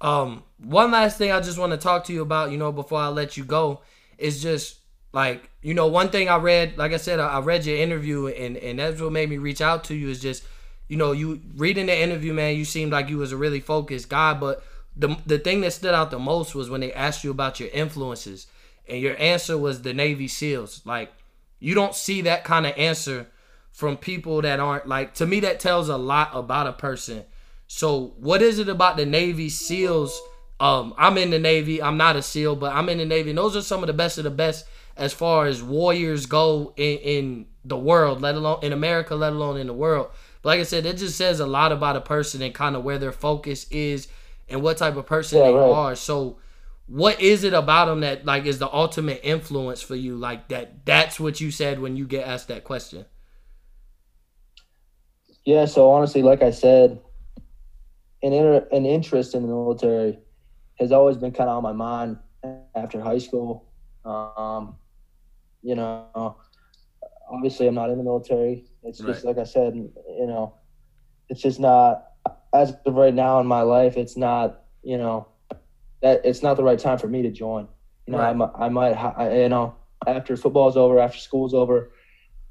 Um, 0.00 0.42
one 0.58 0.90
last 0.90 1.16
thing 1.16 1.32
I 1.32 1.40
just 1.40 1.58
want 1.58 1.72
to 1.72 1.78
talk 1.78 2.04
to 2.04 2.12
you 2.12 2.20
about, 2.22 2.50
you 2.50 2.58
know, 2.58 2.70
before 2.70 3.00
I 3.00 3.08
let 3.08 3.36
you 3.36 3.44
go, 3.44 3.80
is 4.18 4.42
just 4.42 4.76
like, 5.12 5.48
you 5.62 5.72
know, 5.72 5.86
one 5.86 6.10
thing 6.10 6.28
I 6.28 6.36
read, 6.36 6.76
like 6.76 6.92
I 6.92 6.98
said, 6.98 7.18
I 7.18 7.40
read 7.40 7.64
your 7.64 7.76
interview 7.78 8.26
and, 8.26 8.56
and 8.58 8.78
that's 8.78 9.00
what 9.00 9.12
made 9.12 9.30
me 9.30 9.38
reach 9.38 9.62
out 9.62 9.84
to 9.84 9.94
you 9.94 10.10
is 10.10 10.20
just, 10.20 10.44
you 10.88 10.96
know, 10.96 11.12
you 11.12 11.40
reading 11.56 11.86
the 11.86 11.98
interview, 11.98 12.34
man, 12.34 12.56
you 12.56 12.64
seemed 12.64 12.92
like 12.92 13.08
you 13.08 13.16
was 13.18 13.32
a 13.32 13.36
really 13.36 13.60
focused 13.60 14.08
guy, 14.08 14.34
but 14.34 14.62
the 14.96 15.16
the 15.26 15.38
thing 15.38 15.60
that 15.62 15.72
stood 15.72 15.94
out 15.94 16.10
the 16.10 16.18
most 16.18 16.54
was 16.54 16.70
when 16.70 16.80
they 16.80 16.92
asked 16.92 17.24
you 17.24 17.30
about 17.30 17.60
your 17.60 17.68
influences 17.70 18.46
and 18.88 19.00
your 19.00 19.18
answer 19.20 19.58
was 19.58 19.82
the 19.82 19.92
Navy 19.92 20.28
SEALs. 20.28 20.82
Like, 20.84 21.12
you 21.58 21.74
don't 21.74 21.94
see 21.94 22.20
that 22.22 22.44
kind 22.44 22.66
of 22.66 22.74
answer 22.76 23.26
from 23.76 23.98
people 23.98 24.40
that 24.40 24.58
aren't 24.58 24.88
like 24.88 25.12
to 25.12 25.26
me 25.26 25.38
that 25.38 25.60
tells 25.60 25.90
a 25.90 25.98
lot 25.98 26.30
about 26.32 26.66
a 26.66 26.72
person. 26.72 27.22
So 27.66 28.14
what 28.16 28.40
is 28.40 28.58
it 28.58 28.70
about 28.70 28.96
the 28.96 29.04
Navy 29.04 29.50
SEALs? 29.50 30.18
Um, 30.58 30.94
I'm 30.96 31.18
in 31.18 31.28
the 31.28 31.38
Navy. 31.38 31.82
I'm 31.82 31.98
not 31.98 32.16
a 32.16 32.22
SEAL, 32.22 32.56
but 32.56 32.72
I'm 32.74 32.88
in 32.88 32.96
the 32.96 33.04
Navy. 33.04 33.28
And 33.28 33.38
those 33.38 33.54
are 33.54 33.60
some 33.60 33.82
of 33.82 33.88
the 33.88 33.92
best 33.92 34.16
of 34.16 34.24
the 34.24 34.30
best 34.30 34.64
as 34.96 35.12
far 35.12 35.44
as 35.44 35.62
warriors 35.62 36.24
go 36.24 36.72
in, 36.78 36.98
in 37.00 37.46
the 37.66 37.76
world, 37.76 38.22
let 38.22 38.34
alone 38.34 38.60
in 38.62 38.72
America, 38.72 39.14
let 39.14 39.34
alone 39.34 39.58
in 39.58 39.66
the 39.66 39.74
world. 39.74 40.08
But 40.40 40.48
like 40.48 40.60
I 40.60 40.62
said, 40.62 40.86
it 40.86 40.96
just 40.96 41.18
says 41.18 41.38
a 41.38 41.46
lot 41.46 41.70
about 41.70 41.96
a 41.96 42.00
person 42.00 42.40
and 42.40 42.54
kind 42.54 42.76
of 42.76 42.82
where 42.82 42.98
their 42.98 43.12
focus 43.12 43.66
is 43.70 44.08
and 44.48 44.62
what 44.62 44.78
type 44.78 44.96
of 44.96 45.04
person 45.04 45.38
yeah, 45.38 45.48
they 45.48 45.52
right. 45.52 45.70
are. 45.70 45.94
So 45.96 46.38
what 46.86 47.20
is 47.20 47.44
it 47.44 47.52
about 47.52 47.86
them 47.86 48.00
that 48.00 48.24
like 48.24 48.46
is 48.46 48.58
the 48.58 48.72
ultimate 48.72 49.20
influence 49.22 49.82
for 49.82 49.96
you? 49.96 50.16
Like 50.16 50.48
that 50.48 50.86
that's 50.86 51.20
what 51.20 51.42
you 51.42 51.50
said 51.50 51.78
when 51.78 51.94
you 51.98 52.06
get 52.06 52.26
asked 52.26 52.48
that 52.48 52.64
question. 52.64 53.04
Yeah, 55.46 55.64
so 55.64 55.88
honestly, 55.92 56.22
like 56.22 56.42
I 56.42 56.50
said, 56.50 57.00
an 58.22 58.32
inter- 58.32 58.66
an 58.72 58.84
interest 58.84 59.32
in 59.34 59.42
the 59.42 59.48
military 59.48 60.18
has 60.80 60.90
always 60.90 61.16
been 61.16 61.30
kind 61.30 61.48
of 61.48 61.56
on 61.56 61.62
my 61.62 61.72
mind 61.72 62.18
after 62.74 63.00
high 63.00 63.18
school. 63.18 63.64
Um, 64.04 64.76
you 65.62 65.76
know, 65.76 66.36
obviously, 67.30 67.68
I'm 67.68 67.76
not 67.76 67.90
in 67.90 67.98
the 67.98 68.02
military. 68.02 68.64
It's 68.82 68.98
just 68.98 69.24
right. 69.24 69.36
like 69.36 69.38
I 69.38 69.44
said, 69.44 69.76
you 69.76 70.26
know, 70.26 70.54
it's 71.28 71.40
just 71.40 71.60
not 71.60 72.08
as 72.52 72.74
of 72.84 72.94
right 72.94 73.14
now 73.14 73.38
in 73.38 73.46
my 73.46 73.62
life. 73.62 73.96
It's 73.96 74.16
not, 74.16 74.64
you 74.82 74.98
know, 74.98 75.28
that 76.02 76.22
it's 76.24 76.42
not 76.42 76.56
the 76.56 76.64
right 76.64 76.78
time 76.78 76.98
for 76.98 77.06
me 77.06 77.22
to 77.22 77.30
join. 77.30 77.68
You 78.08 78.14
know, 78.14 78.18
right. 78.18 78.50
I, 78.56 78.66
I 78.66 78.68
might, 78.68 78.94
I, 78.94 79.42
you 79.42 79.48
know, 79.48 79.76
after 80.08 80.36
football's 80.36 80.76
over, 80.76 80.98
after 80.98 81.18
school's 81.18 81.54
over, 81.54 81.92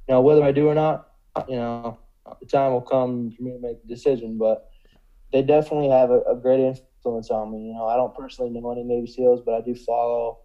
you 0.08 0.14
know, 0.14 0.22
whether 0.22 0.44
I 0.44 0.54
do 0.54 0.70
or 0.70 0.76
not, 0.76 1.10
you 1.50 1.58
know, 1.58 2.00
the 2.40 2.46
time 2.46 2.72
will 2.72 2.82
come 2.82 3.32
for 3.32 3.44
me 3.44 3.52
to 3.52 3.60
make 3.60 3.80
the 3.82 3.88
decision. 3.88 4.38
But 4.38 4.60
they 5.32 5.42
definitely 5.42 5.90
have 5.90 6.12
a, 6.12 6.22
a 6.22 6.36
great 6.36 6.60
influence 6.60 7.30
on 7.30 7.52
me. 7.52 7.68
You 7.68 7.74
know, 7.74 7.86
I 7.88 7.96
don't 7.96 8.14
personally 8.14 8.52
know 8.52 8.72
any 8.72 8.84
Navy 8.84 9.08
SEALs, 9.08 9.42
but 9.46 9.54
I 9.56 9.62
do 9.62 9.76
follow. 9.76 10.38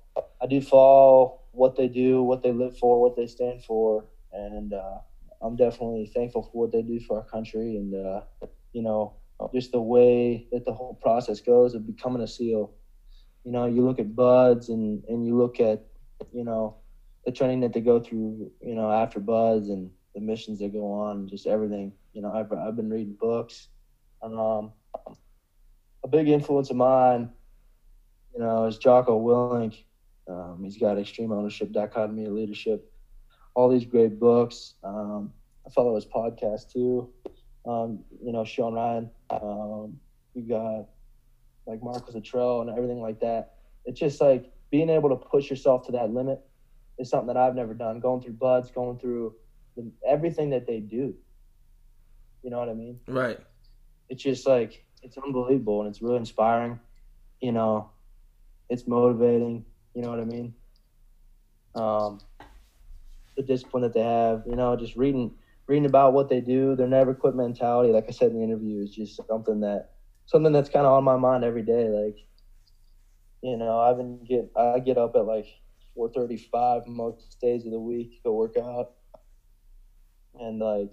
I 0.43 0.47
do 0.47 0.61
follow 0.61 1.33
what 1.53 1.75
they 1.77 1.88
do, 1.88 2.23
what 2.23 2.43
they 2.43 2.53
live 2.53 2.75
for, 2.75 3.01
what 3.01 3.14
they 3.16 3.27
stand 3.27 3.62
for, 3.62 4.05
and 4.33 4.73
uh, 4.73 4.99
I'm 5.40 5.57
definitely 5.57 6.07
thankful 6.14 6.43
for 6.43 6.62
what 6.62 6.71
they 6.73 6.83
do 6.83 7.01
for 7.01 7.16
our 7.16 7.23
country. 7.23 7.77
And 7.77 7.95
uh, 7.95 8.21
you 8.73 8.83
know, 8.83 9.12
just 9.53 9.73
the 9.73 9.81
way 9.81 10.45
that 10.53 10.64
the 10.64 10.73
whole 10.73 10.97
process 11.01 11.40
goes 11.40 11.75
of 11.75 11.87
becoming 11.87 12.23
a 12.23 12.27
SEAL. 12.27 12.71
You 13.45 13.53
know, 13.53 13.66
you 13.66 13.85
look 13.85 13.99
at 13.99 14.14
BUD/S 14.14 14.69
and 14.69 15.03
and 15.09 15.25
you 15.27 15.37
look 15.37 15.61
at 15.61 15.79
you 16.33 16.45
know 16.45 16.75
the 17.25 17.33
training 17.33 17.61
that 17.61 17.73
they 17.73 17.81
go 17.81 18.01
through. 18.01 18.51
You 18.61 18.75
know, 18.75 18.90
after 18.90 19.21
BUD/S 19.21 19.69
and 19.69 19.90
the 20.14 20.20
missions 20.20 20.59
that 20.59 20.73
go 20.73 20.92
on, 20.92 21.29
just 21.29 21.46
everything. 21.46 21.92
You 22.12 22.23
know, 22.23 22.33
I've 22.33 22.53
I've 22.53 22.77
been 22.77 22.90
reading 22.90 23.16
books. 23.18 23.68
Um, 24.23 24.73
a 26.03 26.09
big 26.09 26.29
influence 26.29 26.70
of 26.70 26.77
mine, 26.77 27.31
you 28.35 28.40
know, 28.40 28.64
is 28.66 28.79
Jocko 28.79 29.20
Willink. 29.20 29.85
Um, 30.29 30.61
he's 30.62 30.77
got 30.77 30.99
Extreme 30.99 31.33
Ownership, 31.33 31.73
Dichotomy 31.73 32.27
of 32.27 32.33
Leadership, 32.33 32.90
all 33.55 33.68
these 33.68 33.85
great 33.85 34.18
books. 34.18 34.75
Um, 34.85 35.33
I 35.66 35.70
follow 35.70 35.94
his 35.94 36.07
podcast 36.07 36.73
too. 36.73 37.11
Um, 37.66 38.01
you 38.23 38.33
know, 38.33 38.44
Sean 38.44 38.75
Ryan. 38.75 39.11
Um, 39.31 39.99
you 40.35 40.42
got 40.42 40.87
like 41.66 41.83
Marcus 41.83 42.14
Luttrell 42.14 42.62
and 42.62 42.70
everything 42.70 43.01
like 43.01 43.20
that. 43.20 43.55
It's 43.85 43.99
just 43.99 44.20
like 44.20 44.51
being 44.70 44.88
able 44.88 45.09
to 45.11 45.16
push 45.16 45.51
yourself 45.51 45.87
to 45.87 45.92
that 45.92 46.12
limit 46.12 46.40
is 46.99 47.11
something 47.11 47.29
that 47.29 47.37
I've 47.37 47.55
never 47.55 47.75
done. 47.75 48.01
Going 48.01 48.20
through 48.20 48.35
BUD/S, 48.35 48.70
going 48.70 48.99
through 48.99 49.35
the, 49.76 49.90
everything 50.06 50.50
that 50.50 50.66
they 50.66 50.80
do. 50.80 51.14
You 52.42 52.50
know 52.50 52.59
what 52.59 52.68
I 52.68 52.74
mean? 52.74 53.00
Right. 53.06 53.38
It's 54.09 54.22
just 54.22 54.46
like 54.46 54.85
it's 55.02 55.16
unbelievable 55.18 55.80
and 55.80 55.90
it's 55.90 56.02
really 56.02 56.16
inspiring. 56.16 56.80
You 57.40 57.52
know, 57.52 57.90
it's 58.68 58.87
motivating. 58.87 59.64
You 59.94 60.02
know 60.02 60.11
what 60.11 60.20
I 60.20 60.24
mean? 60.24 60.54
Um, 61.74 62.20
the 63.37 63.42
discipline 63.42 63.83
that 63.83 63.94
they 63.94 64.02
have. 64.02 64.44
You 64.46 64.56
know, 64.56 64.76
just 64.76 64.96
reading 64.96 65.33
reading 65.66 65.87
about 65.87 66.12
what 66.12 66.28
they 66.28 66.40
do, 66.40 66.74
their 66.74 66.88
never 66.88 67.14
quit 67.14 67.35
mentality. 67.35 67.92
Like 67.92 68.06
I 68.09 68.12
said 68.12 68.33
in 68.33 68.38
the 68.38 68.44
interview, 68.44 68.83
is 68.83 68.94
just 68.94 69.20
something 69.28 69.61
that 69.61 69.90
something 70.26 70.52
that's 70.52 70.68
kind 70.68 70.87
of 70.87 70.92
on 70.92 71.04
my 71.04 71.16
mind 71.16 71.44
every 71.44 71.62
day. 71.62 71.88
Like, 71.88 72.18
you 73.42 73.56
know, 73.56 73.78
I've 73.78 73.96
been 73.96 74.24
get 74.24 74.50
I 74.56 74.78
get 74.80 74.98
up 74.98 75.14
at 75.14 75.26
like 75.26 75.46
four 75.94 76.11
thirty 76.11 76.37
five 76.37 76.87
most 76.87 77.38
days 77.40 77.66
of 77.66 77.72
the 77.72 77.78
week 77.78 78.12
to 78.12 78.18
go 78.24 78.33
work 78.35 78.56
out, 78.56 78.92
and 80.40 80.59
like, 80.59 80.92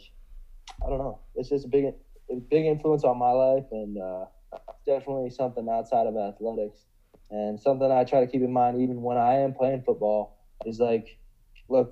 I 0.86 0.90
don't 0.90 1.00
know, 1.00 1.18
it's 1.36 1.50
just 1.50 1.66
a 1.66 1.68
big 1.68 1.86
big 2.50 2.66
influence 2.66 3.04
on 3.04 3.18
my 3.18 3.32
life, 3.32 3.64
and 3.72 3.98
uh, 3.98 4.26
definitely 4.86 5.30
something 5.30 5.68
outside 5.70 6.06
of 6.08 6.16
athletics, 6.16 6.86
and 7.32 7.60
something 7.60 7.90
I 7.92 8.04
try 8.04 8.20
to 8.20 8.28
keep 8.28 8.42
in 8.42 8.52
mind 8.52 8.82
even 8.82 9.02
when 9.02 9.18
I 9.18 9.36
am 9.38 9.54
playing 9.54 9.82
football 9.86 10.30
is 10.66 10.80
like, 10.80 11.06
look, 11.70 11.90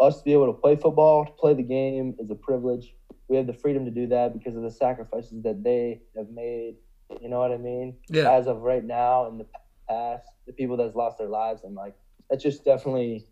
us 0.00 0.18
to 0.18 0.24
be 0.24 0.32
able 0.32 0.46
to 0.46 0.52
play 0.52 0.76
football, 0.76 1.24
to 1.24 1.32
play 1.38 1.54
the 1.54 1.62
game 1.62 2.14
is 2.18 2.30
a 2.30 2.36
privilege. 2.36 2.94
We 3.28 3.36
have 3.36 3.46
the 3.46 3.52
freedom 3.52 3.84
to 3.84 3.90
do 3.90 4.06
that 4.08 4.32
because 4.32 4.56
of 4.56 4.62
the 4.62 4.70
sacrifices 4.70 5.42
that 5.42 5.62
they 5.62 5.98
have 6.16 6.28
made. 6.28 6.76
You 7.20 7.28
know 7.28 7.38
what 7.38 7.52
I 7.52 7.56
mean? 7.56 7.94
Yeah. 8.08 8.30
As 8.30 8.46
of 8.46 8.58
right 8.58 8.84
now, 8.84 9.26
in 9.26 9.38
the 9.38 9.46
past, 9.88 10.24
the 10.46 10.52
people 10.52 10.76
that's 10.76 10.94
lost 10.94 11.18
their 11.18 11.28
lives, 11.28 11.62
and 11.64 11.74
like 11.74 11.94
that's 12.30 12.42
just 12.42 12.64
definitely, 12.64 13.24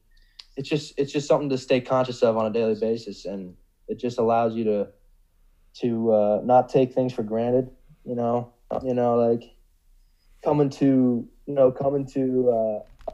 it's 0.57 0.69
just 0.69 0.93
it's 0.97 1.13
just 1.13 1.29
something 1.29 1.51
to 1.51 1.59
stay 1.59 1.81
conscious 1.81 2.23
of 2.23 2.37
on 2.37 2.47
a 2.47 2.51
daily 2.51 2.75
basis, 2.75 3.25
and 3.25 3.55
it 3.89 3.99
just 3.99 4.19
allows 4.19 4.55
you 4.55 4.65
to 4.65 4.89
to 5.81 6.13
uh, 6.13 6.41
not 6.43 6.69
take 6.69 6.93
things 6.93 7.13
for 7.13 7.23
granted. 7.23 7.71
You 8.05 8.17
know, 8.17 8.49
you 8.83 8.95
know, 8.95 9.17
like 9.17 9.45
coming 10.43 10.71
to 10.71 11.27
you 11.47 11.55
know 11.55 11.71
coming 11.71 12.07
to 12.07 12.51
uh, 12.51 13.13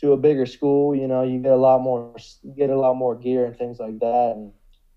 to 0.00 0.12
a 0.12 0.16
bigger 0.16 0.46
school. 0.46 0.94
You 0.94 1.08
know, 1.08 1.22
you 1.22 1.40
get 1.40 1.52
a 1.52 1.56
lot 1.56 1.80
more 1.80 2.14
you 2.42 2.54
get 2.54 2.70
a 2.70 2.78
lot 2.78 2.94
more 2.94 3.16
gear 3.16 3.44
and 3.44 3.56
things 3.56 3.78
like 3.78 3.98
that. 4.00 4.32
And 4.36 4.52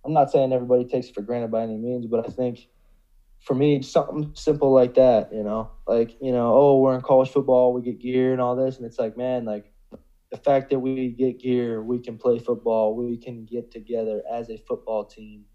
I'm 0.05 0.13
not 0.13 0.29
saying 0.29 0.53
everybody 0.53 0.85
takes 0.85 1.07
it 1.07 1.15
for 1.15 1.21
granted 1.21 1.51
by 1.51 1.63
any 1.63 1.77
means, 1.77 2.05
but 2.05 2.25
I 2.25 2.29
think 2.29 2.67
for 3.39 3.55
me, 3.55 3.81
something 3.81 4.31
simple 4.35 4.71
like 4.71 4.93
that. 4.95 5.29
You 5.33 5.43
know, 5.43 5.71
like 5.87 6.15
you 6.21 6.31
know, 6.31 6.53
oh, 6.53 6.79
we're 6.79 6.95
in 6.95 7.01
college 7.01 7.29
football, 7.29 7.73
we 7.73 7.81
get 7.81 7.99
gear 7.99 8.31
and 8.31 8.41
all 8.41 8.55
this, 8.55 8.77
and 8.77 8.85
it's 8.85 8.99
like, 8.99 9.17
man, 9.17 9.45
like 9.45 9.71
the 10.31 10.37
fact 10.37 10.69
that 10.69 10.79
we 10.79 11.09
get 11.09 11.39
gear, 11.39 11.81
we 11.81 11.99
can 11.99 12.17
play 12.17 12.39
football, 12.39 12.95
we 12.95 13.17
can 13.17 13.45
get 13.45 13.71
together 13.71 14.21
as 14.31 14.49
a 14.49 14.57
football 14.57 15.05
team 15.05 15.45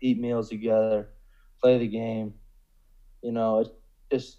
eat 0.00 0.18
meals 0.18 0.48
together, 0.48 1.10
play 1.60 1.78
the 1.78 1.86
game. 1.86 2.34
You 3.22 3.32
know, 3.32 3.60
it's 3.60 3.70
just 4.10 4.38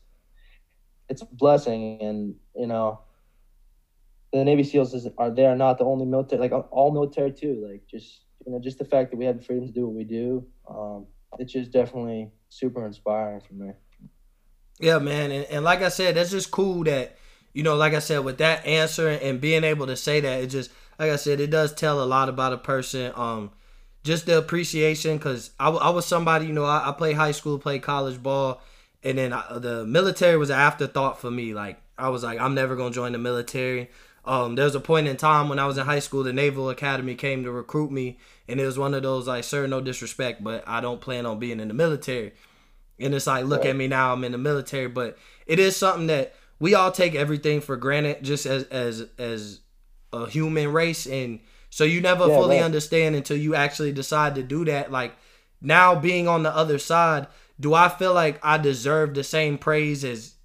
it's 1.09 1.21
a 1.21 1.25
blessing, 1.25 2.01
and 2.01 2.35
you 2.55 2.67
know, 2.67 3.01
the 4.33 4.43
Navy 4.43 4.63
SEALs 4.63 4.93
is, 4.93 5.07
are 5.17 5.29
they 5.29 5.45
are 5.45 5.55
not 5.55 5.77
the 5.77 5.85
only 5.85 6.05
military, 6.05 6.41
like 6.41 6.51
all 6.71 6.91
military 6.91 7.31
too. 7.31 7.67
Like 7.69 7.83
just 7.87 8.21
you 8.45 8.51
know, 8.51 8.59
just 8.59 8.79
the 8.79 8.85
fact 8.85 9.11
that 9.11 9.17
we 9.17 9.25
have 9.25 9.37
the 9.37 9.43
freedom 9.43 9.67
to 9.67 9.73
do 9.73 9.85
what 9.85 9.95
we 9.95 10.03
do, 10.03 10.45
um, 10.67 11.05
it's 11.37 11.53
just 11.53 11.71
definitely 11.71 12.31
super 12.49 12.85
inspiring 12.85 13.41
for 13.41 13.53
me. 13.53 13.71
Yeah, 14.79 14.97
man, 14.97 15.31
and, 15.31 15.45
and 15.45 15.63
like 15.63 15.83
I 15.83 15.89
said, 15.89 16.15
that's 16.15 16.31
just 16.31 16.49
cool 16.49 16.83
that 16.85 17.15
you 17.53 17.63
know, 17.63 17.75
like 17.75 17.93
I 17.93 17.99
said, 17.99 18.19
with 18.19 18.37
that 18.37 18.65
answer 18.65 19.09
and 19.09 19.41
being 19.41 19.63
able 19.63 19.87
to 19.87 19.95
say 19.95 20.19
that, 20.21 20.43
it 20.43 20.47
just 20.47 20.71
like 20.99 21.11
I 21.11 21.15
said, 21.15 21.39
it 21.39 21.49
does 21.49 21.73
tell 21.73 22.01
a 22.01 22.05
lot 22.05 22.29
about 22.29 22.53
a 22.53 22.57
person. 22.57 23.11
Um, 23.15 23.51
just 24.03 24.25
the 24.25 24.37
appreciation 24.37 25.17
because 25.17 25.51
I, 25.59 25.69
I 25.69 25.89
was 25.89 26.05
somebody 26.05 26.47
you 26.47 26.53
know 26.53 26.65
I, 26.65 26.89
I 26.89 26.91
played 26.91 27.15
high 27.15 27.31
school 27.31 27.59
played 27.59 27.83
college 27.83 28.21
ball 28.21 28.61
and 29.03 29.17
then 29.17 29.33
I, 29.33 29.57
the 29.59 29.85
military 29.85 30.37
was 30.37 30.49
an 30.49 30.59
afterthought 30.59 31.19
for 31.19 31.31
me. 31.31 31.53
Like 31.53 31.81
i 31.97 32.09
was 32.09 32.23
like 32.23 32.39
i'm 32.39 32.55
never 32.55 32.75
going 32.75 32.91
to 32.91 32.95
join 32.95 33.11
the 33.11 33.17
military. 33.17 33.89
Um, 34.23 34.53
there 34.53 34.65
was 34.65 34.75
a 34.75 34.79
point 34.79 35.07
in 35.07 35.17
time 35.17 35.49
when 35.49 35.59
i 35.59 35.65
was 35.65 35.77
in 35.77 35.85
high 35.85 35.99
school 35.99 36.23
the 36.23 36.33
naval 36.33 36.69
academy 36.69 37.15
came 37.15 37.43
to 37.43 37.51
recruit 37.51 37.91
me 37.91 38.19
and 38.47 38.59
it 38.59 38.65
was 38.65 38.77
one 38.77 38.93
of 38.93 39.01
those 39.01 39.27
like 39.27 39.43
sir 39.43 39.65
no 39.65 39.81
disrespect 39.81 40.43
but 40.43 40.63
i 40.67 40.79
don't 40.79 41.01
plan 41.01 41.25
on 41.25 41.39
being 41.39 41.59
in 41.59 41.67
the 41.67 41.73
military. 41.73 42.33
And 42.99 43.15
it's 43.15 43.25
like 43.25 43.45
look 43.45 43.65
at 43.65 43.75
me 43.75 43.87
now 43.87 44.13
i'm 44.13 44.23
in 44.23 44.31
the 44.31 44.37
military 44.37 44.87
but 44.87 45.17
it 45.47 45.57
is 45.57 45.75
something 45.75 46.07
that 46.07 46.35
we 46.61 46.75
all 46.75 46.91
take 46.91 47.15
everything 47.15 47.59
for 47.59 47.75
granted 47.75 48.23
just 48.23 48.45
as 48.45 48.63
as 48.65 49.09
as 49.17 49.59
a 50.13 50.29
human 50.29 50.71
race 50.71 51.05
and 51.05 51.39
so 51.71 51.85
you 51.85 52.01
never 52.01 52.27
yeah, 52.27 52.35
fully 52.35 52.57
right. 52.57 52.65
understand 52.65 53.15
until 53.15 53.37
you 53.37 53.55
actually 53.55 53.93
decide 53.93 54.35
to 54.35 54.43
do 54.43 54.65
that. 54.65 54.91
Like 54.91 55.15
now 55.61 55.95
being 55.95 56.27
on 56.27 56.43
the 56.43 56.53
other 56.53 56.77
side, 56.77 57.27
do 57.59 57.73
I 57.73 57.87
feel 57.89 58.13
like 58.13 58.39
I 58.43 58.57
deserve 58.57 59.13
the 59.13 59.23
same 59.23 59.57
praise 59.57 60.03
as 60.03 60.35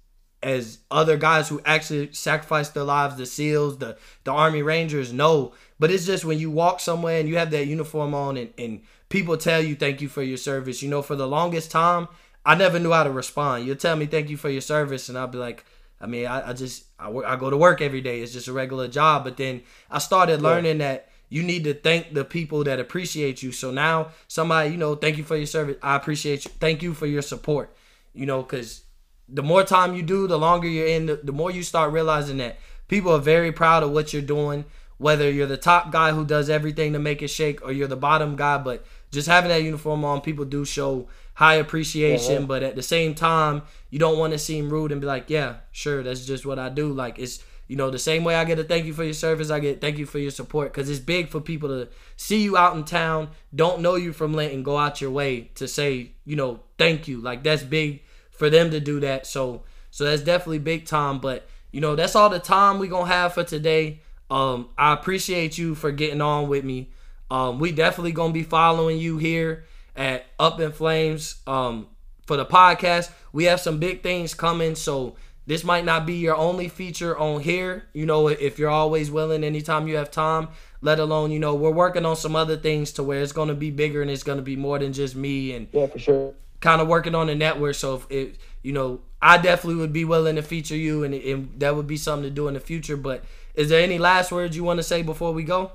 as 0.41 0.77
other 0.89 1.17
guys 1.17 1.49
who 1.49 1.59
actually 1.65 2.13
sacrificed 2.13 2.73
their 2.73 2.83
lives, 2.83 3.17
the 3.17 3.25
SEALs, 3.25 3.77
the 3.77 3.97
the 4.23 4.31
Army 4.31 4.61
Rangers? 4.61 5.11
No. 5.11 5.53
But 5.79 5.91
it's 5.91 6.05
just 6.05 6.23
when 6.25 6.39
you 6.39 6.49
walk 6.49 6.79
somewhere 6.79 7.19
and 7.19 7.27
you 7.27 7.37
have 7.37 7.51
that 7.51 7.67
uniform 7.67 8.15
on 8.15 8.37
and, 8.37 8.53
and 8.57 8.81
people 9.09 9.37
tell 9.37 9.61
you 9.61 9.75
thank 9.75 10.01
you 10.01 10.07
for 10.07 10.23
your 10.23 10.37
service. 10.37 10.81
You 10.81 10.89
know, 10.89 11.01
for 11.01 11.17
the 11.17 11.27
longest 11.27 11.71
time, 11.71 12.07
I 12.45 12.55
never 12.55 12.79
knew 12.79 12.93
how 12.93 13.03
to 13.03 13.11
respond. 13.11 13.65
You'll 13.65 13.75
tell 13.75 13.97
me 13.97 14.05
thank 14.05 14.29
you 14.29 14.37
for 14.37 14.49
your 14.49 14.61
service, 14.61 15.09
and 15.09 15.17
I'll 15.17 15.27
be 15.27 15.37
like, 15.37 15.65
I 15.99 16.05
mean, 16.05 16.27
I, 16.27 16.49
I 16.49 16.53
just 16.53 16.85
I, 16.99 17.09
I 17.09 17.35
go 17.35 17.49
to 17.49 17.57
work 17.57 17.81
every 17.81 18.01
day. 18.01 18.21
It's 18.21 18.33
just 18.33 18.47
a 18.47 18.53
regular 18.53 18.87
job. 18.87 19.23
But 19.23 19.37
then 19.37 19.61
I 19.89 19.99
started 19.99 20.41
learning 20.41 20.79
yeah. 20.79 20.87
that 20.87 21.09
you 21.29 21.43
need 21.43 21.63
to 21.65 21.73
thank 21.73 22.13
the 22.13 22.23
people 22.23 22.63
that 22.63 22.79
appreciate 22.79 23.43
you. 23.43 23.51
So 23.51 23.71
now 23.71 24.09
somebody, 24.27 24.71
you 24.71 24.77
know, 24.77 24.95
thank 24.95 25.17
you 25.17 25.23
for 25.23 25.35
your 25.35 25.47
service. 25.47 25.77
I 25.81 25.95
appreciate 25.95 26.45
you. 26.45 26.51
Thank 26.59 26.83
you 26.83 26.93
for 26.93 27.05
your 27.05 27.21
support. 27.21 27.75
You 28.13 28.25
know, 28.25 28.41
because 28.41 28.83
the 29.27 29.43
more 29.43 29.63
time 29.63 29.93
you 29.93 30.03
do, 30.03 30.27
the 30.27 30.39
longer 30.39 30.67
you're 30.67 30.87
in, 30.87 31.07
the, 31.07 31.15
the 31.17 31.33
more 31.33 31.51
you 31.51 31.63
start 31.63 31.91
realizing 31.91 32.37
that 32.37 32.57
people 32.87 33.11
are 33.11 33.19
very 33.19 33.51
proud 33.51 33.83
of 33.83 33.91
what 33.91 34.13
you're 34.13 34.21
doing. 34.21 34.65
Whether 34.99 35.29
you're 35.29 35.45
the 35.45 35.57
top 35.57 35.91
guy 35.91 36.11
who 36.11 36.25
does 36.25 36.49
everything 36.49 36.93
to 36.93 36.99
make 36.99 37.21
it 37.21 37.27
shake, 37.27 37.63
or 37.63 37.71
you're 37.71 37.87
the 37.87 37.95
bottom 37.95 38.35
guy, 38.35 38.57
but 38.57 38.83
just 39.11 39.27
having 39.27 39.49
that 39.49 39.61
uniform 39.61 40.03
on, 40.03 40.21
people 40.21 40.43
do 40.43 40.65
show 40.65 41.07
high 41.37 41.55
appreciation. 41.55 42.41
Yeah, 42.41 42.47
But 42.47 42.63
at 42.63 42.75
the 42.75 42.81
same 42.81 43.13
time, 43.13 43.61
you 43.91 43.99
don't 43.99 44.17
want 44.17 44.33
to 44.33 44.39
seem 44.39 44.69
rude 44.69 44.91
and 44.91 44.99
be 44.99 45.07
like, 45.07 45.29
"Yeah, 45.29 45.57
sure, 45.71 46.01
that's 46.01 46.25
just 46.25 46.45
what 46.45 46.57
I 46.57 46.69
do." 46.69 46.91
Like 46.91 47.19
it's 47.19 47.43
you 47.67 47.75
know, 47.75 47.89
the 47.91 47.99
same 47.99 48.23
way 48.23 48.35
I 48.35 48.45
get 48.45 48.59
a 48.59 48.63
thank 48.63 48.85
you 48.85 48.93
for 48.93 49.03
your 49.03 49.13
service, 49.13 49.49
I 49.49 49.59
get 49.59 49.81
thank 49.81 49.97
you 49.97 50.05
for 50.05 50.19
your 50.19 50.31
support 50.31 50.71
because 50.71 50.89
it's 50.89 50.99
big 50.99 51.27
for 51.27 51.41
people 51.41 51.69
to 51.69 51.89
see 52.15 52.41
you 52.41 52.55
out 52.55 52.75
in 52.77 52.85
town, 52.85 53.29
don't 53.53 53.81
know 53.81 53.95
you 53.95 54.13
from 54.13 54.33
Linton, 54.33 54.63
go 54.63 54.77
out 54.77 55.01
your 55.01 55.11
way 55.11 55.51
to 55.55 55.67
say, 55.67 56.11
you 56.25 56.35
know, 56.35 56.61
thank 56.77 57.07
you. 57.07 57.19
Like 57.19 57.43
that's 57.43 57.63
big 57.63 58.03
for 58.31 58.49
them 58.49 58.71
to 58.71 58.79
do 58.79 58.99
that. 59.01 59.27
So, 59.27 59.63
so 59.91 60.05
that's 60.05 60.21
definitely 60.21 60.59
big 60.59 60.85
time. 60.85 61.19
But 61.19 61.47
you 61.71 61.81
know, 61.81 61.95
that's 61.95 62.15
all 62.15 62.29
the 62.29 62.39
time 62.39 62.79
we 62.79 62.87
gonna 62.87 63.11
have 63.11 63.33
for 63.33 63.43
today. 63.43 64.01
Um, 64.31 64.69
I 64.77 64.93
appreciate 64.93 65.57
you 65.57 65.75
for 65.75 65.91
getting 65.91 66.21
on 66.21 66.47
with 66.47 66.63
me. 66.63 66.89
Um, 67.29 67.59
we 67.59 67.73
definitely 67.73 68.13
gonna 68.13 68.33
be 68.33 68.43
following 68.43 68.97
you 68.97 69.17
here 69.17 69.65
at 69.97 70.25
Up 70.39 70.59
in 70.59 70.71
Flames. 70.71 71.41
Um, 71.45 71.87
for 72.25 72.37
the 72.37 72.45
podcast, 72.45 73.09
we 73.31 73.45
have 73.45 73.59
some 73.59 73.79
big 73.79 74.03
things 74.03 74.33
coming. 74.33 74.75
So 74.75 75.15
this 75.45 75.63
might 75.63 75.85
not 75.85 76.05
be 76.05 76.15
your 76.15 76.35
only 76.35 76.67
feature 76.67 77.17
on 77.17 77.41
here. 77.41 77.85
You 77.93 78.05
know, 78.05 78.27
if 78.27 78.59
you're 78.59 78.69
always 78.69 79.09
willing, 79.09 79.43
anytime 79.43 79.87
you 79.87 79.95
have 79.95 80.11
time, 80.11 80.49
let 80.81 80.99
alone, 80.99 81.31
you 81.31 81.39
know, 81.39 81.55
we're 81.55 81.71
working 81.71 82.05
on 82.05 82.17
some 82.17 82.35
other 82.35 82.57
things 82.57 82.91
to 82.93 83.03
where 83.03 83.21
it's 83.21 83.31
going 83.31 83.47
to 83.47 83.55
be 83.55 83.71
bigger 83.71 84.01
and 84.01 84.11
it's 84.11 84.23
going 84.23 84.37
to 84.37 84.43
be 84.43 84.57
more 84.57 84.77
than 84.77 84.91
just 84.91 85.15
me. 85.15 85.53
And 85.53 85.67
yeah, 85.71 85.87
for 85.87 85.99
sure. 85.99 86.33
kind 86.59 86.81
of 86.81 86.89
working 86.89 87.15
on 87.15 87.27
the 87.27 87.35
network. 87.35 87.75
So 87.75 87.95
if 87.95 88.11
it, 88.11 88.37
you 88.61 88.73
know, 88.73 88.99
I 89.21 89.37
definitely 89.37 89.79
would 89.79 89.93
be 89.93 90.05
willing 90.05 90.35
to 90.35 90.41
feature 90.43 90.75
you, 90.75 91.03
and, 91.03 91.13
and 91.13 91.59
that 91.59 91.75
would 91.75 91.87
be 91.87 91.97
something 91.97 92.23
to 92.23 92.29
do 92.29 92.47
in 92.49 92.53
the 92.53 92.59
future. 92.59 92.97
But 92.97 93.23
is 93.55 93.69
there 93.69 93.81
any 93.81 93.97
last 93.97 94.31
words 94.31 94.55
you 94.55 94.63
want 94.63 94.77
to 94.77 94.83
say 94.83 95.01
before 95.01 95.31
we 95.31 95.43
go? 95.43 95.71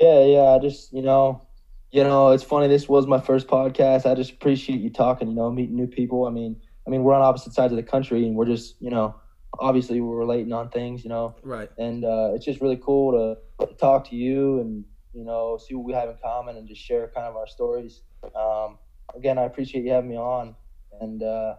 Yeah, 0.00 0.24
yeah. 0.24 0.54
I 0.54 0.58
just, 0.58 0.92
you 0.92 1.02
know, 1.02 1.42
you 1.90 2.02
know, 2.04 2.30
it's 2.30 2.42
funny. 2.42 2.68
This 2.68 2.88
was 2.88 3.06
my 3.06 3.20
first 3.20 3.46
podcast. 3.46 4.10
I 4.10 4.14
just 4.14 4.32
appreciate 4.32 4.80
you 4.80 4.90
talking. 4.90 5.28
You 5.28 5.34
know, 5.34 5.50
meeting 5.50 5.76
new 5.76 5.86
people. 5.86 6.24
I 6.26 6.30
mean, 6.30 6.56
I 6.86 6.90
mean, 6.90 7.02
we're 7.02 7.14
on 7.14 7.22
opposite 7.22 7.52
sides 7.52 7.72
of 7.72 7.76
the 7.76 7.82
country, 7.82 8.26
and 8.26 8.34
we're 8.34 8.46
just, 8.46 8.76
you 8.80 8.90
know, 8.90 9.14
obviously 9.58 10.00
we're 10.00 10.16
relating 10.16 10.52
on 10.52 10.70
things. 10.70 11.04
You 11.04 11.10
know, 11.10 11.36
right? 11.42 11.68
And 11.78 12.04
uh, 12.04 12.30
it's 12.34 12.44
just 12.44 12.60
really 12.60 12.80
cool 12.82 13.38
to, 13.58 13.66
to 13.66 13.74
talk 13.74 14.08
to 14.10 14.16
you 14.16 14.60
and 14.60 14.84
you 15.12 15.24
know 15.24 15.58
see 15.58 15.74
what 15.74 15.84
we 15.84 15.92
have 15.92 16.08
in 16.08 16.16
common 16.22 16.56
and 16.56 16.66
just 16.66 16.80
share 16.80 17.10
kind 17.14 17.26
of 17.26 17.36
our 17.36 17.46
stories. 17.46 18.00
Um, 18.34 18.78
again, 19.14 19.38
I 19.38 19.42
appreciate 19.42 19.84
you 19.84 19.90
having 19.90 20.10
me 20.10 20.16
on, 20.16 20.54
and 21.00 21.22
uh, 21.22 21.56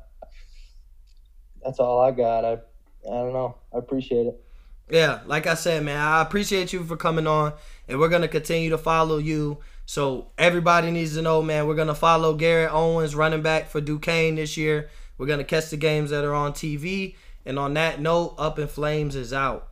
that's 1.64 1.80
all 1.80 2.02
I 2.02 2.12
got. 2.12 2.46
I 2.46 2.54
I 2.54 3.14
don't 3.14 3.34
know. 3.34 3.58
I 3.74 3.78
appreciate 3.78 4.28
it. 4.28 4.44
Yeah, 4.90 5.22
like 5.26 5.48
I 5.48 5.54
said, 5.54 5.84
man, 5.84 5.98
I 5.98 6.22
appreciate 6.22 6.74
you 6.74 6.84
for 6.84 6.98
coming 6.98 7.26
on, 7.26 7.54
and 7.92 8.00
we're 8.00 8.10
gonna 8.10 8.28
continue 8.28 8.70
to 8.70 8.78
follow 8.78 9.18
you. 9.18 9.60
So 9.86 10.32
everybody 10.38 10.90
needs 10.90 11.16
to 11.16 11.22
know, 11.22 11.42
man, 11.42 11.68
we're 11.68 11.76
gonna 11.76 11.94
follow 11.94 12.34
Garrett 12.34 12.72
Owens, 12.72 13.14
running 13.14 13.42
back 13.42 13.70
for 13.70 13.82
Duquesne 13.82 14.36
this 14.36 14.56
year. 14.56 14.90
We're 15.18 15.28
gonna 15.28 15.44
catch 15.44 15.70
the 15.70 15.78
games 15.78 16.10
that 16.10 16.24
are 16.24 16.34
on 16.34 16.54
TV. 16.54 17.16
And 17.46 17.60
on 17.60 17.74
that 17.74 18.00
note, 18.00 18.36
Up 18.38 18.58
in 18.60 18.68
Flames 18.68 19.16
is 19.16 19.34
out. 19.34 19.71